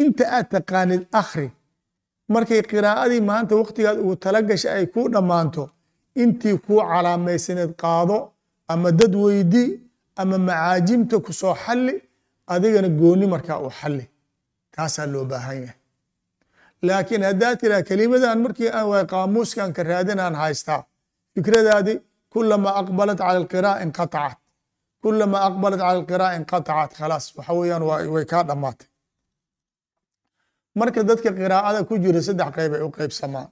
Inta 0.03 0.23
aad 0.37 0.47
taqaanid 0.53 1.03
akhri 1.21 1.47
markay 2.33 2.61
qiraa'adii 2.71 3.21
maanta 3.29 3.53
waktigaad 3.61 3.97
ugu 4.03 4.15
tala 4.23 4.39
gashay 4.49 4.71
ay 4.77 4.85
kuu 4.93 5.07
dhammaanto 5.13 5.63
intii 6.23 6.55
kuu 6.65 6.81
calaamaysaneed 6.91 7.71
qaado 7.83 8.17
ama 8.71 8.89
dad 8.99 9.13
weydi 9.23 9.63
ama 10.21 10.37
macaajimta 10.47 11.15
ku 11.25 11.31
soo 11.41 11.55
xalli 11.63 11.95
adigana 12.53 12.89
gooni 12.99 13.25
markaa 13.33 13.59
u 13.65 13.69
xalli. 13.79 14.05
Taasaa 14.73 15.07
loo 15.13 15.25
baahan 15.31 15.57
yahay. 15.63 15.77
Laakiin 16.87 17.23
haddaa 17.29 17.53
tiraa 17.61 17.81
kelimadan 17.89 18.39
markii 18.45 18.69
aan 18.77 18.87
waay 18.91 19.05
qaamuuskan 19.13 19.69
ka 19.75 19.81
raadinaan 19.89 20.35
haystaa 20.41 20.81
fikradaadi 21.33 21.93
kulama 22.33 22.69
aqbalat 22.81 23.17
cala 23.21 23.37
alqira'a 23.41 23.75
inqatacat 23.85 24.37
kulama 25.01 25.37
aqbalat 25.47 25.79
cala 25.81 25.93
alqira'a 25.99 26.31
inqatacat 26.39 26.91
khalaas. 26.99 27.25
Waxa 27.37 27.53
weeyaan 27.59 27.83
way 28.13 28.25
kaa 28.31 28.43
dhammaatay. 28.49 28.87
Marka 30.79 31.01
dadka 31.09 31.29
qiraa'ada 31.39 31.79
ku 31.89 31.93
jira 32.03 32.21
saddex 32.27 32.49
qayb 32.57 32.71
ay 32.77 32.81
u 32.87 32.89
qaybsamaan 32.97 33.49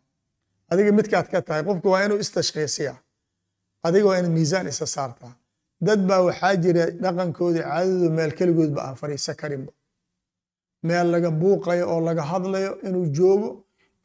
adiga 0.71 0.91
midkaad 0.99 1.27
ka 1.33 1.39
tahay 1.47 1.63
qofku 1.67 1.87
waa 1.93 2.03
inuu 2.05 2.19
istashkiisiya 2.25 2.93
adiga 3.87 4.05
waa 4.09 4.17
inaad 4.19 4.33
miisaan 4.37 4.67
isa 4.67 4.85
saartaa 4.95 5.33
dad 5.87 5.99
baa 6.09 6.21
waxaa 6.27 6.55
jira 6.63 6.83
dhaqankooda 7.03 7.61
caadadu 7.69 8.09
meel 8.17 8.31
keligoodba 8.39 8.79
aan 8.87 8.95
fadhiisa 9.01 9.33
karinba 9.41 9.71
meel 10.87 11.07
laga 11.13 11.29
buuqayo 11.41 11.85
oo 11.93 11.99
laga 12.07 12.23
hadlayo 12.31 12.71
inuu 12.87 13.05
joogo 13.17 13.49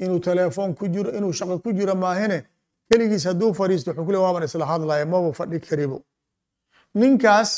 inuu 0.05 0.21
telefoon 0.29 0.71
ku 0.79 0.85
jiro 0.95 1.11
inuu 1.19 1.33
shaqo 1.39 1.59
ku 1.65 1.71
jiro 1.79 1.95
maahine 2.05 2.39
keligiis 2.89 3.25
hadduu 3.29 3.51
fadhiisto 3.61 3.91
wuxuu 3.91 4.07
ku 4.17 4.23
waaban 4.25 4.43
isla 4.49 4.65
hadlaya 4.73 5.05
maba 5.13 5.31
fadhi 5.41 5.59
karibo 5.69 5.99
ninkaas 7.01 7.51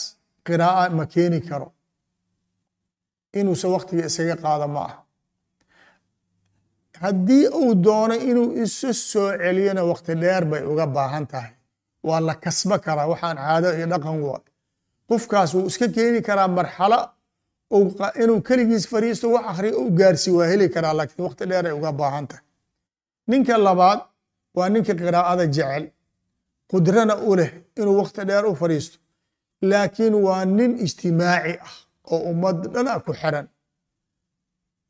qiraa'a 0.46 0.84
ma 0.98 1.04
keeni 1.06 1.40
karo. 1.48 1.68
Inuusa 3.38 3.68
waktiga 3.74 4.02
isaga 4.10 4.36
qaado 4.42 4.66
ma 4.74 4.80
ah 4.88 4.94
haddii 7.02 7.46
uu 7.60 7.74
doono 7.84 8.14
inuu 8.30 8.48
isu 8.62 8.88
soo 9.10 9.30
celiyona 9.42 9.82
wakti 9.90 10.12
dheer 10.22 10.44
bay 10.50 10.62
uga 10.72 10.86
baahan 10.96 11.26
tahay. 11.32 11.52
Waa 12.08 12.20
la 12.28 12.34
kasbo 12.44 12.76
karaa 12.84 13.06
waxaan 13.12 13.36
caado 13.44 13.68
iyo 13.76 13.86
dhaqan 13.92 14.16
waay 14.26 14.42
qofkaas 15.08 15.50
wuu 15.54 15.66
iska 15.70 15.86
keeni 15.94 16.20
karaa 16.28 16.48
marxalo 16.58 16.98
inuu 18.22 18.40
keligiis 18.46 18.84
fariisto 18.92 19.26
wax 19.34 19.44
akhriyo 19.50 19.76
u 19.82 19.90
gaarsi 19.98 20.30
waa 20.36 20.46
heli 20.52 20.66
karaa 20.74 20.94
laakiin 20.98 21.24
wakti 21.26 21.44
dheer 21.50 21.64
ay 21.66 21.72
uga 21.78 21.92
baahan 22.00 22.26
tahay. 22.30 22.44
Ninka 23.28 23.54
labaad 23.66 24.00
waa 24.56 24.68
ninka 24.72 24.92
qiraa'ada 25.00 25.46
jecel. 25.56 25.84
Qudrana 26.70 27.14
u 27.28 27.36
leh 27.38 27.50
inuu 27.80 27.96
wakti 28.00 28.20
dheer 28.28 28.44
u 28.50 28.54
fadhiisto 28.60 28.96
laakiin 29.70 30.14
waa 30.26 30.44
nin 30.58 30.72
ijtimaaci 30.84 31.54
ah 31.66 31.74
oo 32.12 32.18
ummad 32.30 32.58
dhana 32.74 32.92
ku 33.06 33.12
xiran. 33.20 33.46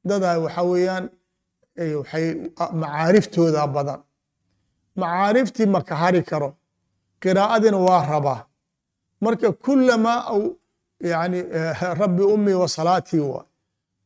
Dadaa 0.09 0.39
waxa 0.45 0.63
weeyaan 0.71 1.05
waxay 1.77 2.27
macaariftooda 2.81 3.67
badan. 3.75 4.01
Macaariftii 4.97 5.67
ma 5.67 5.81
ka 5.83 5.95
hari 5.97 6.23
karo. 6.23 6.57
Qiraa'adina 7.23 7.79
waa 7.87 8.07
rabaa. 8.13 8.41
Marka 9.21 9.53
kulamaa 9.53 10.25
au 10.33 10.59
yani 11.01 11.43
rabbi 12.01 12.23
ummii 12.23 12.55
wa 12.63 12.69
salaatii 12.69 13.21
waa 13.21 13.45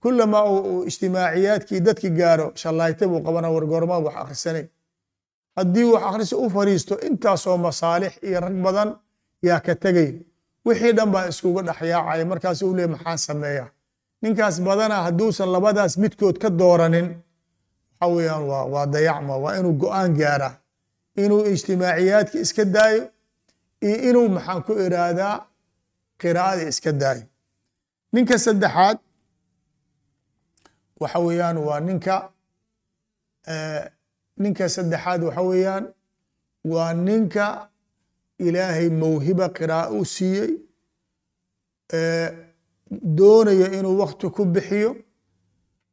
kulamaa 0.03 0.45
uu 0.51 0.85
ijtimaaciyaadkii 0.85 1.81
dadki 1.81 2.11
gaaro 2.11 2.53
shallayta 2.55 3.09
buu 3.09 3.21
qabana 3.27 3.49
wargoormaa 3.51 3.99
wax 3.99 4.15
akhrisanay. 4.17 4.67
Haddii 5.57 5.85
wax 5.93 6.03
akhrisa 6.09 6.37
u 6.37 6.51
fariisto 6.51 6.95
intaasoo 7.09 7.57
masaalix 7.57 8.13
iyo 8.23 8.41
rag 8.41 8.55
badan 8.67 8.91
yaa 9.43 9.61
ka 9.61 9.75
tegay 9.75 10.11
wixii 10.67 10.93
dhan 10.93 11.11
baa 11.15 11.27
iskuga 11.29 11.63
dhexyaacaya 11.63 12.25
markaas 12.27 12.63
u 12.63 12.75
leey 12.77 12.87
maxaan 12.95 13.19
sameeyaa. 13.19 13.69
Ninkaas 14.23 14.61
badana 14.67 14.97
hadduusan 15.07 15.49
labadaas 15.53 15.97
midkood 16.03 16.37
ka 16.43 16.49
dooranin 16.51 17.09
waxa 18.01 18.15
weeyaan 18.15 18.43
waa 18.51 18.65
waa 18.73 18.87
dayacma 18.87 19.37
waa 19.37 19.57
inuu 19.59 19.73
go'aan 19.83 20.15
gaaraa 20.21 20.55
inuu 21.23 21.45
ijtimaaciyaadki 21.53 22.39
iska 22.45 22.65
daayo 22.65 23.03
iyo 23.87 23.97
inuu 24.09 24.29
maxaan 24.29 24.63
ku 24.67 24.73
iraahdaa 24.87 25.47
qiraa'ada 26.21 26.63
iska 26.73 26.93
daayo. 26.93 27.25
Ninka 28.13 28.39
saddexaad 28.39 28.99
waxa 31.01 31.19
weeyaan 31.27 31.57
waa 31.67 31.81
ninka 31.81 32.15
ninka 34.43 34.65
saddexaad 34.69 35.21
waxa 35.27 35.43
weeyaan 35.51 35.85
waa 36.73 36.93
ninka 37.07 37.47
ilaahay 38.47 38.89
mawhiba 39.01 39.47
qiraa'o 39.57 39.99
u 40.01 40.05
siiyey 40.05 40.51
doonayo 43.19 43.67
inuu 43.79 43.99
wakti 44.01 44.27
ku 44.31 44.45
bixiyo 44.45 44.91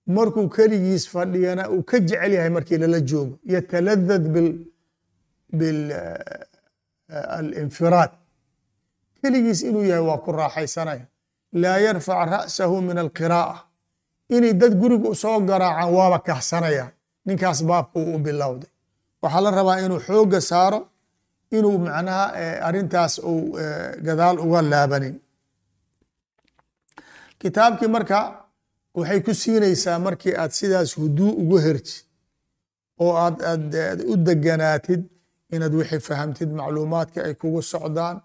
markuu 0.08 0.48
keligiis 0.50 1.04
fadhiyana 1.14 1.70
uu 1.70 1.84
ka 1.84 2.00
jecel 2.00 2.32
yahay 2.34 2.50
markii 2.50 2.78
lala 2.78 3.00
joogo 3.10 3.36
yataladad 3.54 4.26
alinfiraad 7.38 8.12
keligiis 9.22 9.62
inuu 9.64 9.84
yahay 9.84 10.06
waa 10.10 10.18
ku 10.26 10.32
raaxaysanaya 10.32 11.06
laa 11.62 11.78
yarfac 11.86 12.20
ra'sahu 12.34 12.82
min 12.82 12.98
alqiraa'a. 12.98 13.58
Inay 14.36 14.54
dad 14.62 14.74
guriga 14.82 15.16
soo 15.16 15.40
garaacaan 15.50 15.94
waaba 15.98 16.20
kahsanaya 16.28 16.86
ninkaas 17.26 17.60
baabka 17.70 18.00
uu 18.00 18.16
u 18.16 18.20
bilowday. 18.26 18.70
Waxaa 19.22 19.42
la 19.46 19.52
rabaa 19.52 19.78
inuu 19.86 20.00
xooga 20.08 20.40
saaro 20.42 20.80
inuu 21.58 21.78
macnaha 21.86 22.26
arintaas 22.68 23.14
uu 23.20 23.42
gadaal 24.06 24.38
uga 24.46 24.62
laabanin. 24.72 25.16
Kitaabkii 27.40 27.88
marka 27.96 28.18
waxay 28.98 29.20
ku 29.26 29.32
siinaysaa 29.42 29.98
markii 30.06 30.36
aad 30.42 30.52
sidaas 30.60 30.92
huduu 31.02 31.30
ugu 31.42 31.58
hertid 31.66 32.06
oo 33.04 33.14
aad 33.26 33.38
aad 33.52 34.00
u 34.12 34.14
deganaatid 34.28 35.02
inaad 35.54 35.74
wixii 35.80 36.00
fahamtid 36.10 36.50
macluumaadka 36.60 37.20
ay 37.28 37.34
kugu 37.42 37.62
socdaan 37.74 38.18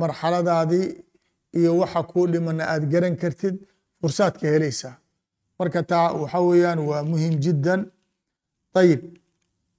marxaladaadii 0.00 0.86
iyo 1.58 1.70
waxa 1.80 2.02
kuu 2.10 2.26
dhimana 2.32 2.62
aad 2.72 2.84
garan 2.92 3.16
kartid 3.22 3.56
fursaad 4.00 4.34
ka 4.40 4.46
helaysaa. 4.54 4.94
Marka 5.58 5.80
taa 5.90 6.08
waxa 6.22 6.38
weeyaan 6.48 6.78
waa 6.88 7.02
muhiim 7.10 7.34
jiddan. 7.44 7.80
Ayib 8.80 9.02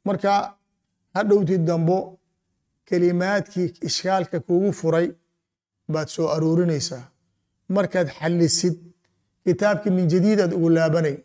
marka 0.08 0.32
hadhowtid 1.16 1.62
dambo 1.70 1.98
kelimaadkii 2.88 3.68
ishkaalka 3.88 4.38
kugu 4.48 4.70
furay 4.80 5.08
baad 5.94 6.08
soo 6.16 6.28
aruurinaysaa. 6.36 7.04
Markaad 7.76 8.08
xalisid 8.20 8.76
kitaabkii 9.46 9.92
min 9.98 10.06
jadiid 10.14 10.40
aad 10.46 10.54
ugu 10.58 10.70
laabanay. 10.78 11.16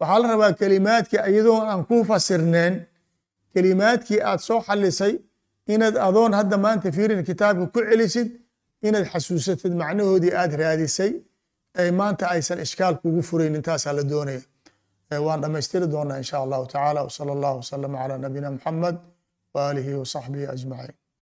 Waxaa 0.00 0.18
la 0.22 0.26
rabaa 0.32 0.52
kelimaadkii 0.60 1.20
iyadoo 1.30 1.58
aan 1.70 1.82
ku 1.88 1.96
fasirneen 2.10 2.74
kelimaadkii 3.54 4.20
aad 4.30 4.40
soo 4.48 4.60
xalisay 4.68 5.14
inaad 5.74 5.96
adoon 6.08 6.32
hadda 6.38 6.56
maanta 6.64 6.88
fiirin 6.96 7.22
kitaabka 7.28 7.64
ku 7.74 7.78
celisid 7.90 8.28
inaad 8.86 9.06
xasuusatid 9.12 9.72
macnahoodii 9.82 10.32
aad 10.40 10.52
raadisay 10.62 11.12
ay 11.80 11.88
maanta 12.00 12.24
aysan 12.34 12.58
ishkaal 12.66 12.94
kugu 13.02 13.20
furaynin 13.28 13.62
taasaa 13.68 13.92
la 13.98 14.04
doonaya. 14.12 14.42
Waan 15.26 15.40
dhammaystiri 15.42 15.86
doonaa 15.94 16.16
in 16.20 16.26
sha 16.30 16.36
allahu 16.44 16.64
tacaala 16.72 17.00
wsala 17.08 17.30
allahu 17.36 17.56
wasalama 17.62 17.96
calaa 18.02 18.18
nabiyina 18.24 18.50
muxamed 18.56 18.96
waaalihi 19.54 19.92
wasaxbihi 20.02 20.46
ajmaciin 20.54 20.94